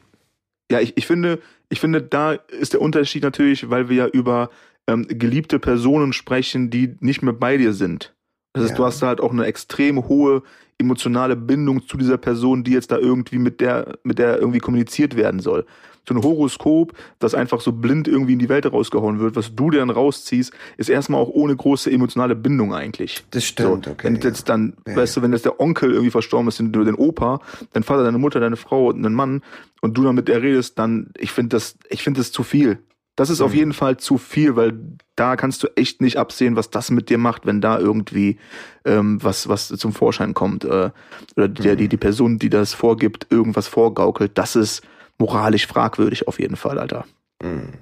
[0.70, 4.50] ja, ich, ich finde, ich finde, da ist der Unterschied natürlich, weil wir ja über
[4.86, 8.14] ähm, geliebte Personen sprechen, die nicht mehr bei dir sind.
[8.52, 8.76] Das heißt, Ja.
[8.76, 10.42] du hast da halt auch eine extrem hohe
[10.82, 15.16] emotionale Bindung zu dieser Person, die jetzt da irgendwie mit der, mit der irgendwie kommuniziert
[15.16, 15.64] werden soll.
[16.06, 19.70] So ein Horoskop, das einfach so blind irgendwie in die Welt rausgehauen wird, was du
[19.70, 23.24] dann rausziehst, ist erstmal auch ohne große emotionale Bindung eigentlich.
[23.30, 24.08] das stimmt, So, okay.
[24.08, 24.22] wenn ja.
[24.24, 27.40] jetzt dann, Ja, weißt du, wenn jetzt der Onkel irgendwie verstorben ist, den, den Opa,
[27.72, 29.42] dein Vater, deine Mutter, deine Frau und dein Mann
[29.80, 32.78] und du dann mit der redest, dann, ich finde das, ich finde das zu viel.
[33.16, 33.58] Das ist auf Mhm.
[33.58, 34.72] jeden Fall zu viel, weil
[35.16, 38.38] da kannst du echt nicht absehen, was das mit dir macht, wenn da irgendwie
[38.86, 40.64] ähm, was, was zum Vorschein kommt.
[40.64, 40.90] Äh,
[41.36, 41.78] oder der, Mhm.
[41.78, 44.38] die, die Person, die das vorgibt, irgendwas vorgaukelt.
[44.38, 44.82] Das ist
[45.18, 47.04] moralisch fragwürdig auf jeden Fall, Alter.
[47.42, 47.74] Mhm.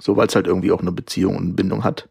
[0.00, 2.08] So, weil es halt irgendwie auch eine Beziehung und eine Bindung hat.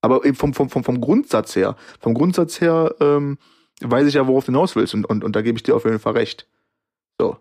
[0.00, 3.38] Aber eben vom, vom, vom, vom Grundsatz her, vom Grundsatz her ähm,
[3.80, 5.84] weiß ich ja, worauf du hinaus willst und, und, und da gebe ich dir auf
[5.84, 6.46] jeden Fall recht.
[7.20, 7.36] So.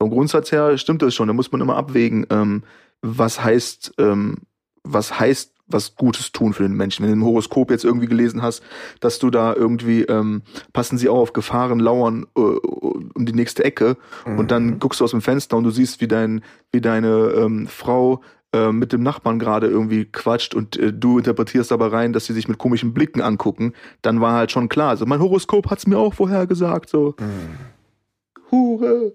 [0.00, 1.26] Vom Grundsatz her stimmt das schon.
[1.28, 2.62] Da muss man immer abwägen, ähm,
[3.02, 4.36] was heißt, ähm,
[4.84, 7.02] was heißt, was Gutes tun für den Menschen.
[7.02, 8.62] Wenn du im Horoskop jetzt irgendwie gelesen hast,
[9.00, 10.40] dass du da irgendwie, ähm,
[10.72, 14.38] passen sie auch auf Gefahren lauern äh, um die nächste Ecke Mhm.
[14.38, 16.42] und dann guckst du aus dem Fenster und du siehst, wie dein,
[16.72, 18.22] wie deine ähm, Frau
[18.54, 22.32] äh, mit dem Nachbarn gerade irgendwie quatscht und äh, du interpretierst aber rein, dass sie
[22.32, 24.96] sich mit komischen Blicken angucken, dann war halt schon klar.
[24.96, 26.88] So, mein Horoskop hat's mir auch vorher gesagt.
[26.88, 28.50] So, Mhm.
[28.50, 29.12] Hure.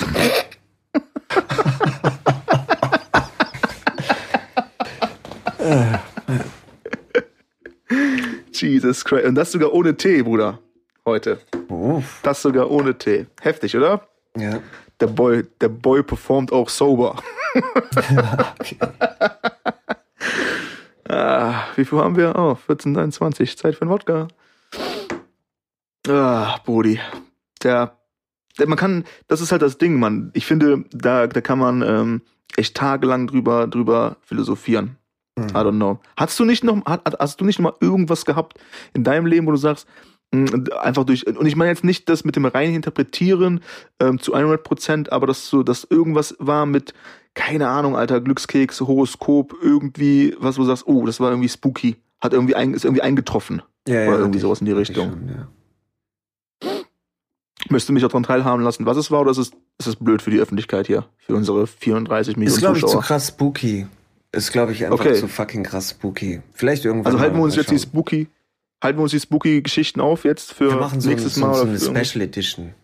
[8.52, 9.26] Jesus Christ.
[9.26, 10.58] Und das sogar ohne Tee, Bruder.
[11.04, 11.40] Heute.
[11.68, 12.20] Uff.
[12.22, 13.26] Das sogar ohne Tee.
[13.40, 14.06] Heftig, oder?
[14.36, 14.60] Ja.
[15.00, 17.16] Der Boy, der Boy performt auch sober.
[18.58, 18.76] Okay.
[21.10, 22.36] Ah, wie viel haben wir?
[22.36, 23.56] Oh, 14,23.
[23.56, 24.28] Zeit für ein Wodka.
[26.06, 27.00] Ah, Brudi.
[27.64, 27.98] Der,
[28.60, 30.30] der, man kann, das ist halt das Ding, Mann.
[30.34, 32.22] Ich finde, da, da kann man ähm,
[32.56, 34.99] echt tagelang drüber, drüber philosophieren.
[35.42, 35.48] Mhm.
[35.50, 35.98] I don't know.
[36.16, 38.58] Hast du nicht noch, hast du nicht noch mal irgendwas gehabt
[38.94, 39.86] in deinem Leben, wo du sagst,
[40.32, 43.60] mh, einfach durch, und ich meine jetzt nicht das mit dem reinen Interpretieren
[44.00, 46.94] ähm, zu 100 Prozent, aber dass so, dass irgendwas war mit,
[47.34, 52.32] keine Ahnung, alter Glückskeks, Horoskop, irgendwie, was du sagst, oh, das war irgendwie spooky, hat
[52.32, 53.62] irgendwie, ein, ist irgendwie eingetroffen.
[53.88, 55.10] Ja, Oder irgendwie ich- sowas in die Richtung.
[55.10, 55.48] Schon, ja.
[57.68, 59.96] Möchtest du mich auch daran teilhaben lassen, was es war, oder ist es, ist es
[59.96, 61.04] blöd für die Öffentlichkeit hier?
[61.18, 63.02] Für unsere 34 Millionen Ist, glaube ich, zu Zuschauer?
[63.02, 63.86] krass spooky.
[64.32, 65.14] Ist, glaube ich, einfach Okay.
[65.14, 66.42] zu fucking krass spooky.
[66.52, 67.12] Vielleicht irgendwann.
[67.12, 68.28] Also halten wir uns jetzt die spooky,
[68.82, 71.54] halten wir uns die spooky Geschichten auf jetzt für Wir machen so, nächstes so, Mal
[71.54, 72.04] so oder eine?
[72.04, 72.74] Special Edition.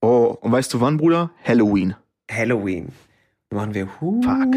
[0.00, 1.30] Oh, und weißt du wann, Bruder?
[1.44, 1.94] Halloween.
[2.30, 2.88] Halloween.
[3.50, 4.54] Da machen wir Hu Fuck.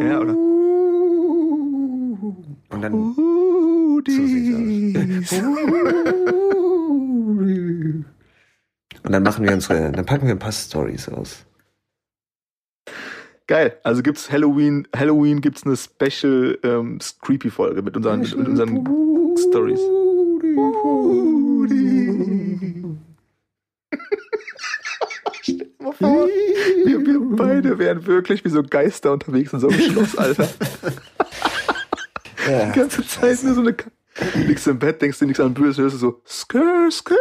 [0.00, 0.34] Ja, oder?
[2.70, 2.92] Und dann.
[3.16, 5.32] Hoodies.
[9.02, 11.44] Und dann machen wir unsere, dann packen wir ein paar Stories aus.
[13.48, 13.76] Geil.
[13.82, 18.86] Also gibt's Halloween, Halloween gibt's eine Special ähm, Creepy Folge mit unseren, mit, mit unseren
[19.48, 19.80] Stories.
[25.42, 26.26] Stell dir mal vor,
[26.84, 30.48] wir, wir beide wären wirklich wie so Geister unterwegs in so einem Schloss, Alter.
[32.48, 32.66] Ja.
[32.70, 33.72] Die ganze Zeit nur so eine.
[33.72, 33.90] Ka-
[34.34, 37.14] Liegst im Bett, denkst dir nichts an Böse, hörst du so Skr, Skr,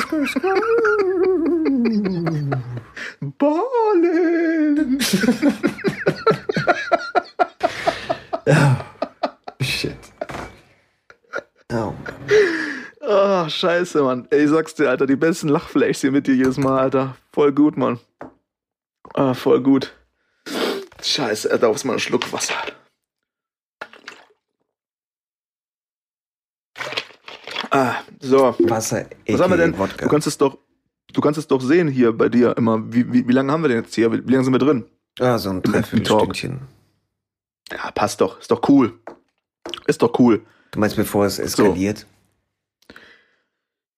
[0.00, 0.60] Skr, Skr.
[5.12, 5.56] Ballen.
[9.60, 9.96] Shit.
[11.72, 11.94] Oh Mann.
[13.00, 14.26] Ah, scheiße, Mann.
[14.30, 17.16] Ey, ich sag's dir, Alter, die besten Lachfleischs hier mit dir jedes Mal, Alter.
[17.32, 17.98] Voll gut, Mann.
[19.14, 19.94] Ah, voll gut.
[21.02, 22.54] Scheiße, da ist mal ein Schluck Wasser.
[27.70, 28.54] Ah, so.
[28.60, 29.78] Wasser, Was haben wir denn?
[29.78, 30.04] Wodka.
[30.04, 30.58] Du kannst es doch,
[31.12, 32.92] du kannst es doch sehen hier bei dir immer.
[32.92, 34.10] Wie, wie, wie lange haben wir denn jetzt hier?
[34.12, 34.86] Wie, wie lange sind wir drin?
[35.20, 36.60] Ah, so ein Dreiviertelstündchen.
[37.70, 38.40] Ja, passt doch.
[38.40, 38.98] Ist doch cool.
[39.86, 40.44] Ist doch cool.
[40.70, 42.06] Du meinst, bevor es eskaliert?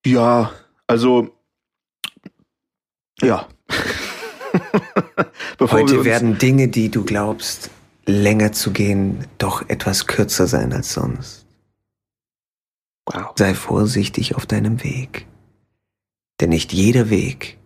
[0.04, 0.52] Ja,
[0.86, 1.34] also
[3.22, 3.48] ja.
[5.60, 7.70] Heute werden Dinge, die du glaubst,
[8.06, 11.46] länger zu gehen, doch etwas kürzer sein als sonst.
[13.06, 13.32] Wow.
[13.36, 15.26] Sei vorsichtig auf deinem Weg.
[16.40, 17.58] Denn nicht jeder Weg,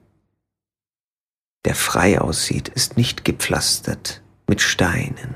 [1.64, 5.34] der frei aussieht, ist nicht gepflastert mit Steinen.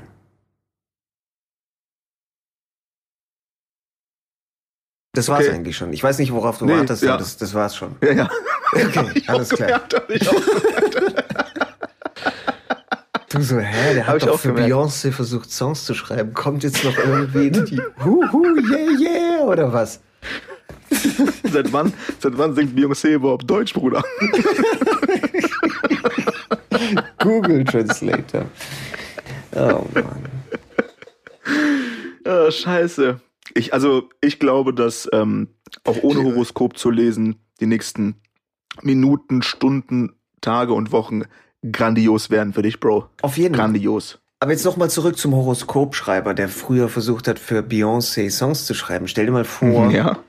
[5.13, 5.55] Das war's Okay.
[5.55, 5.91] eigentlich schon.
[5.91, 7.09] Ich weiß nicht, worauf du Nee, wartest, ja.
[7.13, 7.95] aber das, das war's schon.
[8.01, 8.29] Ja, ja.
[8.73, 9.81] Okay, alles klar.
[13.31, 14.53] Du so, hä, der Hab hat ich doch auch für.
[14.55, 16.33] Beyoncé versucht, Songs zu schreiben.
[16.33, 19.99] Kommt jetzt noch irgendwie die Huhu, yeah, yeah, oder was?
[21.43, 24.03] seit wann, seit wann singt Beyoncé überhaupt Deutsch, Bruder?
[27.19, 28.45] Google Translator.
[29.55, 30.25] Oh Mann.
[32.25, 33.19] Ah, scheiße.
[33.55, 35.47] Ich, also, ich glaube, dass ähm,
[35.83, 38.15] auch ohne Horoskop zu lesen, die nächsten
[38.83, 41.23] Minuten, Stunden, Tage und Wochen
[41.71, 43.09] grandios werden für dich, Bro.
[43.21, 43.65] Auf jeden Fall.
[43.65, 44.19] Grandios.
[44.39, 49.07] Aber jetzt nochmal zurück zum Horoskopschreiber, der früher versucht hat, für Beyoncé Songs zu schreiben.
[49.07, 50.19] Stell dir mal vor, Ja.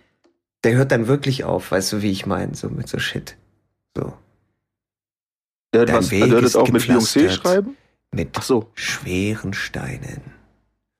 [0.65, 3.37] der hört dann wirklich auf, weißt du, wie ich meine, so mit so Shit.
[3.97, 4.15] So.
[5.73, 6.83] Der Dein was, Weg also, hat ist auch mit.
[6.83, 7.77] Beyoncé schreiben?
[8.13, 8.69] Mit so.
[8.75, 10.23] schweren Steinen.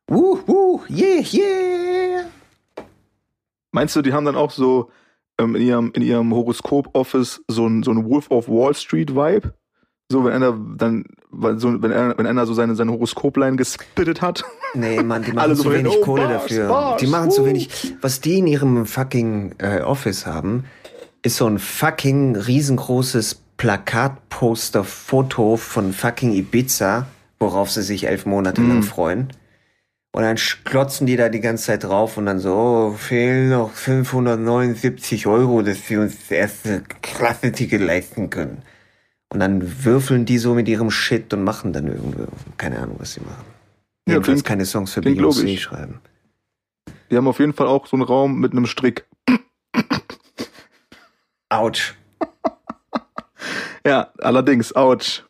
[0.09, 2.25] Wuh, wuh, yeah, yeah.
[3.73, 4.91] Meinst du, die haben dann auch so
[5.39, 9.55] ähm, in ihrem, in ihrem Horoskop-Office so ein, so ein Wolf of Wall Street-Vibe.
[10.11, 11.05] So, wenn einer dann,
[11.57, 14.45] so, wenn einer, wenn einer so seine, seine Horoskopline gespittet hat.
[14.75, 16.69] Nee, Mann, die machen zu so wenig oh, Kohle Bars, dafür.
[16.69, 17.47] Bars, die machen zu uh.
[17.47, 17.95] wenig.
[18.01, 20.65] Was die in ihrem fucking äh, Office haben,
[21.23, 27.07] ist so ein fucking riesengroßes Plakatposter-Foto von fucking Ibiza,
[27.39, 28.83] worauf sie sich elf Monate lang Mm.
[28.83, 29.29] freuen.
[30.13, 33.71] Und dann klotzen die da die ganze Zeit drauf und dann so, oh, fehlen noch
[33.73, 38.63] 579 Euro, dass wir uns das erste Klasse-Ticket leisten können.
[39.33, 42.25] Und dann würfeln die so mit ihrem Shit und machen dann irgendwie,
[42.57, 43.45] keine Ahnung, was sie machen.
[44.09, 46.01] Ja, Jedenfalls klingt- keine Songs für Beyoncé schreiben.
[47.11, 49.07] Die haben auf jeden Fall auch so einen Raum mit einem Strick.
[51.49, 51.95] Autsch.
[53.87, 55.23] Ja, allerdings, ouch.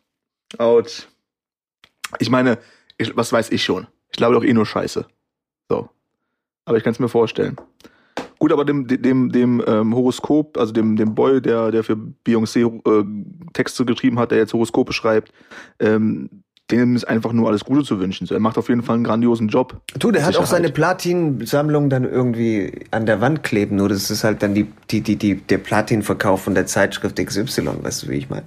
[0.57, 1.07] Ouch.
[2.19, 2.57] Ich meine,
[2.97, 3.87] ich, was weiß ich schon?
[4.11, 5.05] Ich glaube doch eh nur Scheiße.
[5.69, 5.89] So.
[6.65, 7.55] Aber ich kann es mir vorstellen.
[8.39, 11.95] Gut, aber dem, dem, dem ähm, Horoskop, also dem, dem Boy, der, der für
[12.25, 15.31] Beyoncé äh, Texte geschrieben hat, der jetzt Horoskope schreibt,
[15.79, 18.25] ähm, dem ist einfach nur alles Gute zu wünschen.
[18.25, 19.81] So, er macht auf jeden Fall einen grandiosen Job.
[19.99, 24.23] Du, der hat auch seine Platin-Sammlung dann irgendwie an der Wand kleben, nur das ist
[24.23, 28.15] halt dann die, die, die, die, der Platin-Verkauf von der Zeitschrift XY, weißt du, wie
[28.15, 28.45] ich meine?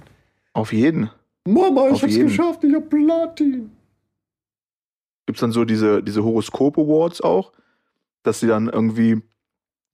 [0.53, 1.09] Auf jeden.
[1.47, 2.27] Mama, Auf jeden.
[2.27, 2.59] ich hab
[2.89, 3.71] Platin.
[5.27, 7.51] Gibt's dann so diese, diese Horoskop-Awards auch,
[8.23, 9.21] dass die dann irgendwie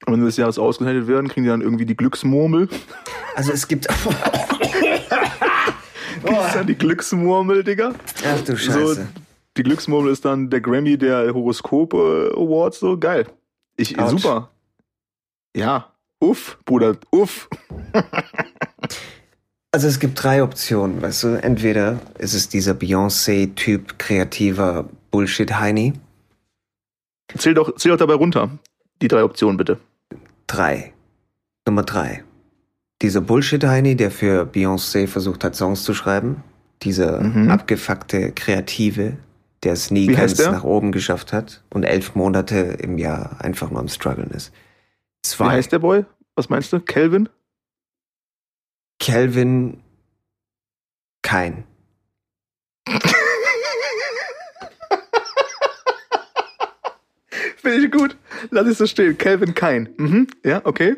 [0.06, 2.70] am Ende des Jahres ausgezeichnet werden, kriegen die dann irgendwie die Glücksmurmel.
[3.36, 3.88] Also es gibt.
[6.26, 7.94] Gibt's dann die Glücksmurmel, Digga?
[8.26, 8.96] Ach du Scheiße.
[8.96, 9.02] So,
[9.58, 13.28] die Glücksmurmel ist dann der Grammy der Horoskop äh, Awards, so geil.
[13.78, 14.22] Ich, Autsch.
[14.22, 14.50] super.
[15.56, 17.50] Ja, uff, Bruder, uff.
[19.74, 21.28] Also es gibt drei Optionen, weißt du.
[21.42, 25.94] Entweder ist es dieser Beyoncé-Typ kreativer Bullshit-Heini.
[27.38, 28.50] Zähl doch, zähl doch dabei runter.
[29.02, 29.80] Die drei Optionen bitte.
[30.48, 30.92] Drei.
[31.66, 32.26] Nummer drei.
[33.02, 36.44] Dieser Bullshit-Heini, der für Beyoncé versucht hat, Songs zu schreiben.
[36.84, 37.50] Dieser Mhm.
[37.50, 39.18] abgefuckte Kreative,
[39.64, 43.70] der es nie Wie ganz nach oben geschafft hat und elf Monate im Jahr einfach
[43.72, 44.52] nur am struggeln ist.
[44.52, 45.50] Wie Zwei.
[45.52, 46.06] heißt der Boy?
[46.36, 46.80] Was meinst du?
[46.80, 47.30] Kelvin?
[49.00, 49.82] Calvin
[51.24, 51.64] Kein.
[57.58, 58.18] Finde ich gut.
[58.50, 59.18] Lass ich so stehen.
[59.18, 59.90] Kelvin Kein.
[59.98, 60.28] Mhm.
[60.44, 60.98] Ja, okay.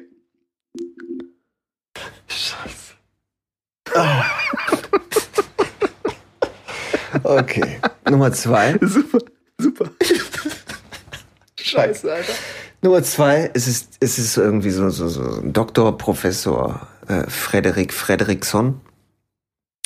[7.23, 7.79] Okay.
[8.09, 8.77] Nummer zwei.
[8.81, 9.19] Super,
[9.57, 9.89] super.
[11.59, 12.33] Scheiße, Alter.
[12.81, 17.93] Nummer zwei, es ist, es ist irgendwie so, so, so ein Doktor, Professor äh, Frederik
[17.93, 18.81] Frederiksson,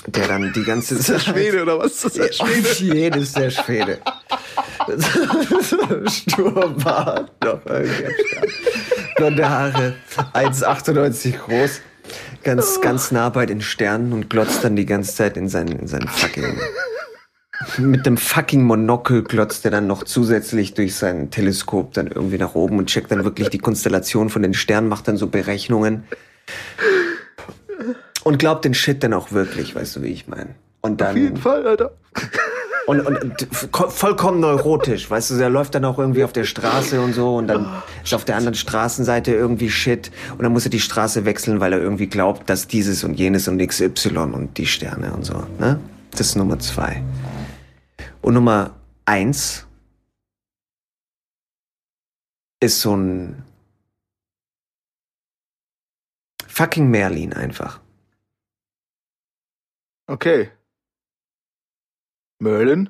[0.08, 1.22] der dann die ganze Zeit...
[1.22, 2.04] Schwede oder was?
[2.04, 2.96] Ist Auf Schwede.
[2.96, 4.00] jeden ist der Schwede.
[6.10, 8.06] Stur war doch irgendwie.
[9.18, 9.96] Blonde Haare,
[10.34, 11.82] 1,98 groß,
[12.44, 15.88] ganz, ganz nah bei den Sternen und glotzt dann die ganze Zeit in seinen, in
[15.88, 16.58] seinen fucking.
[17.78, 22.56] Mit dem fucking Monokel glotzt er dann noch zusätzlich durch sein Teleskop dann irgendwie nach
[22.56, 26.04] oben und checkt dann wirklich die Konstellation von den Sternen, macht dann so Berechnungen.
[28.24, 30.56] Und glaubt den Shit dann auch wirklich, weißt du, wie ich meine.
[30.82, 31.12] Und dann.
[31.12, 31.92] Auf jeden Fall, Alter.
[32.88, 36.46] Und, und, und vo- vollkommen neurotisch, weißt du, der läuft dann auch irgendwie auf der
[36.46, 40.64] Straße und so und dann ist auf der anderen Straßenseite irgendwie Shit und dann muss
[40.66, 44.58] er die Straße wechseln, weil er irgendwie glaubt, dass dieses und jenes und XY und
[44.58, 45.80] die Sterne und so, ne?
[46.12, 47.04] Das ist Nummer zwei.
[48.22, 48.72] Und Nummer
[49.06, 49.68] eins
[52.62, 53.44] ist so ein
[56.48, 57.82] fucking Merlin einfach.
[60.08, 60.50] Okay.
[62.40, 62.90] Merlin?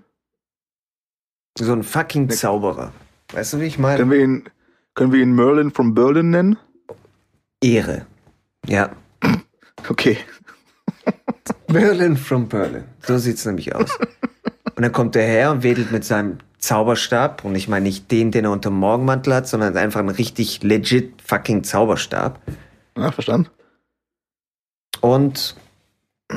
[1.57, 2.93] So ein fucking Zauberer.
[3.33, 3.97] Weißt du, wie ich meine?
[3.97, 4.49] Können wir ihn,
[4.93, 6.57] können wir ihn Merlin from Berlin nennen?
[7.61, 8.05] Ehre.
[8.65, 8.91] Ja.
[9.89, 10.17] Okay.
[11.69, 12.83] Merlin from Berlin.
[13.03, 13.97] So sieht's nämlich aus.
[14.77, 17.43] Und dann kommt er her und wedelt mit seinem Zauberstab.
[17.43, 20.61] Und ich meine nicht den, den er unter dem Morgenmantel hat, sondern einfach einen richtig
[20.61, 22.39] legit fucking Zauberstab.
[22.95, 23.49] Ja, verstanden.
[25.01, 25.55] Und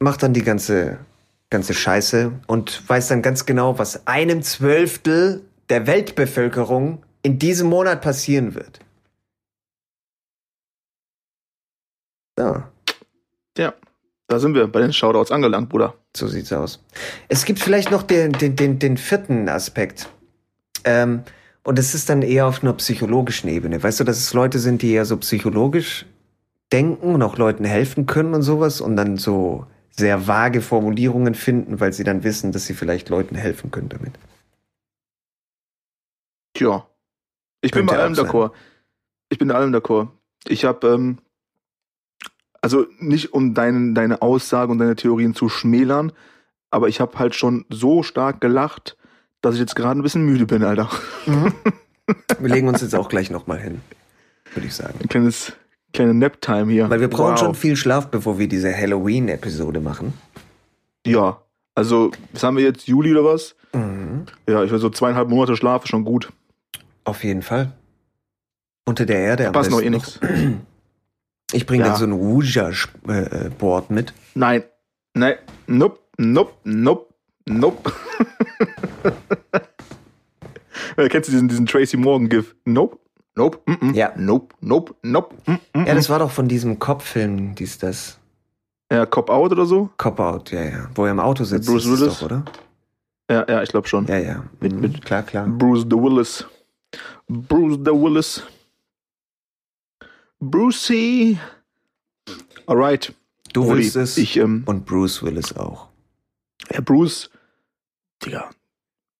[0.00, 0.98] macht dann die ganze,
[1.52, 8.00] ganze Scheiße und weiß dann ganz genau, was einem Zwölftel der Weltbevölkerung in diesem Monat
[8.00, 8.80] passieren wird.
[12.36, 12.62] So.
[13.56, 13.74] Ja.
[14.26, 15.94] Da sind wir bei den Shoutouts angelangt, Bruder.
[16.16, 16.82] So sieht's aus.
[17.28, 20.08] Es gibt vielleicht noch den, den, den, den vierten Aspekt.
[20.84, 21.22] Ähm,
[21.64, 23.82] und es ist dann eher auf einer psychologischen Ebene.
[23.82, 26.06] Weißt du, dass es Leute sind, die eher so psychologisch
[26.72, 31.80] denken und auch Leuten helfen können und sowas und dann so sehr vage Formulierungen finden,
[31.80, 34.12] weil sie dann wissen, dass sie vielleicht Leuten helfen können damit.
[36.54, 36.86] Tja.
[37.60, 38.52] Ich bin bei allem d'accord.
[39.28, 40.08] Ich bin bei allem d'accord.
[40.48, 41.18] Ich habe, ähm,
[42.60, 46.12] also nicht um dein, deine Aussage und deine Theorien zu schmälern,
[46.70, 48.96] aber ich habe halt schon so stark gelacht,
[49.42, 50.90] dass ich jetzt gerade ein bisschen müde bin, Alter.
[51.26, 51.54] Mhm.
[52.38, 53.80] Wir legen uns jetzt auch gleich nochmal hin,
[54.54, 54.98] würde ich sagen.
[55.00, 55.52] Ein kleines,
[55.92, 56.88] kleine Nap-Time hier.
[56.90, 57.38] Weil wir brauchen Wow.
[57.38, 60.14] schon viel Schlaf, bevor wir diese Halloween-Episode machen.
[61.06, 61.40] Ja,
[61.74, 62.86] also, was haben wir jetzt?
[62.86, 63.54] Juli oder was?
[63.72, 64.26] Mhm.
[64.48, 66.30] Ja, ich will so zweieinhalb Monate Schlaf, ist schon gut.
[67.04, 67.72] Auf jeden Fall.
[68.84, 69.46] Unter der Erde.
[69.48, 70.18] am Passt noch eh nix.
[71.54, 71.90] Ich bringe Ja.
[71.90, 74.14] dann so ein Ouija-Board mit.
[74.34, 74.62] Nein.
[75.12, 75.34] Nein.
[75.66, 75.98] Nope.
[76.16, 76.54] Nope.
[76.64, 77.12] Nope.
[77.46, 77.92] Nope.
[80.96, 82.54] Kennst du diesen, diesen Tracy Morgan-Gif?
[82.64, 82.98] Nope.
[83.34, 83.58] Nope.
[83.66, 83.94] Mm -mm.
[83.94, 84.12] Ja.
[84.16, 84.54] Nope.
[84.60, 84.94] Nope.
[85.02, 85.34] Nope.
[85.46, 85.86] Mm.
[85.86, 88.18] Ja, das war doch von diesem Kopffilm, dies das.
[88.92, 89.88] ja, Cop Out oder so?
[89.96, 90.90] Cop Out, ja, ja.
[90.94, 91.66] Wo er im Auto sitzt.
[91.68, 92.18] Bruce Willis?
[92.18, 92.44] Doch, oder?
[93.30, 94.06] Ja, ja, ich glaube schon.
[94.06, 94.44] Ja, ja.
[94.60, 95.46] Mit- Mhm, mit- klar, klar.
[95.46, 96.44] Bruce the Willis.
[97.28, 98.42] Bruce the Willis.
[100.40, 101.38] Brucey.
[102.66, 103.14] Alright.
[103.52, 104.18] Du Oli, willst es.
[104.18, 105.88] Ich, ähm, und Bruce Willis auch.
[106.70, 107.30] ja, Bruce.
[108.24, 108.50] Digga.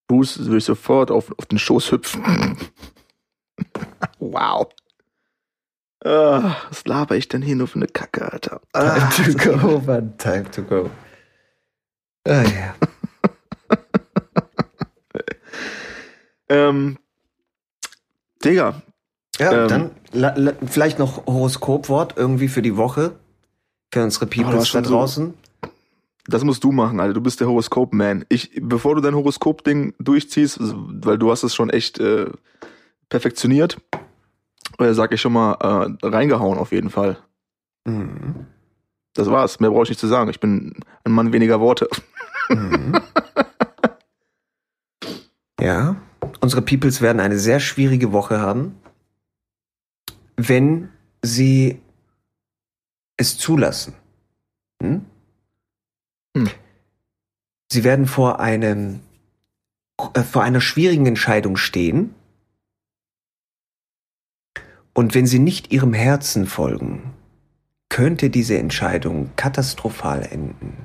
[0.06, 2.56] Bruce ich sofort auf, auf den Schoß hüpfen.
[4.18, 4.68] Wow.
[6.04, 8.60] Ah, was laber ich denn hier nur für eine Kacke, Alter?
[8.72, 10.16] Ah, Time to go, man.
[10.18, 10.90] Time to go.
[12.26, 12.74] Ah, ja.
[16.48, 16.98] ähm,
[18.44, 18.82] Digga,
[19.38, 19.68] Ja, Ähm.
[19.68, 23.16] dann la, la, vielleicht noch Horoskopwort irgendwie für die Woche.
[23.92, 25.34] Für unsere Oh, du Peoples hast da so- draußen.
[26.26, 27.14] Das musst du machen, Alter.
[27.14, 28.24] Du bist der Horoskop-Man.
[28.28, 32.26] Ich, bevor du dein Horoskop-Ding durchziehst, weil du hast es schon echt äh,
[33.12, 33.76] perfektioniert,
[34.78, 37.18] äh, sag ich schon mal, äh, reingehauen auf jeden Fall.
[37.84, 38.46] Mhm.
[39.12, 39.60] Das war's.
[39.60, 40.30] Mehr brauche ich nicht zu sagen.
[40.30, 40.72] Ich bin
[41.04, 41.88] ein Mann weniger Worte.
[42.48, 42.98] Mhm.
[45.60, 45.96] ja,
[46.40, 48.80] unsere Peoples werden eine sehr schwierige Woche haben,
[50.36, 50.88] wenn
[51.20, 51.82] sie
[53.18, 53.92] es zulassen.
[54.82, 55.04] Hm?
[56.34, 56.48] Hm.
[57.70, 59.00] Sie werden vor einem
[60.14, 62.14] äh, vor einer schwierigen Entscheidung stehen.
[64.94, 67.14] Und wenn sie nicht ihrem Herzen folgen,
[67.88, 70.76] könnte diese Entscheidung katastrophal enden.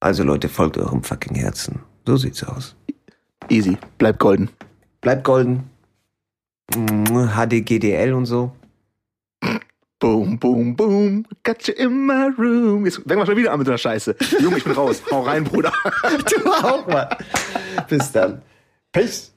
[0.00, 1.80] Also Leute, folgt eurem fucking Herzen.
[2.06, 2.76] So sieht's aus.
[3.48, 3.78] Easy.
[3.98, 4.50] Bleib golden.
[5.00, 5.70] Bleibt golden.
[6.72, 8.52] HDGDL und so.
[9.98, 11.24] Boom, boom, boom.
[11.42, 12.84] Got you in my room.
[12.84, 14.14] Jetzt fangen wir schon wieder an mit der Scheiße.
[14.40, 15.02] Junge, ich bin raus.
[15.10, 15.72] Hau rein, Bruder.
[16.02, 17.16] Du auch mal.
[17.88, 18.42] Bis dann.
[18.92, 19.32] Peace.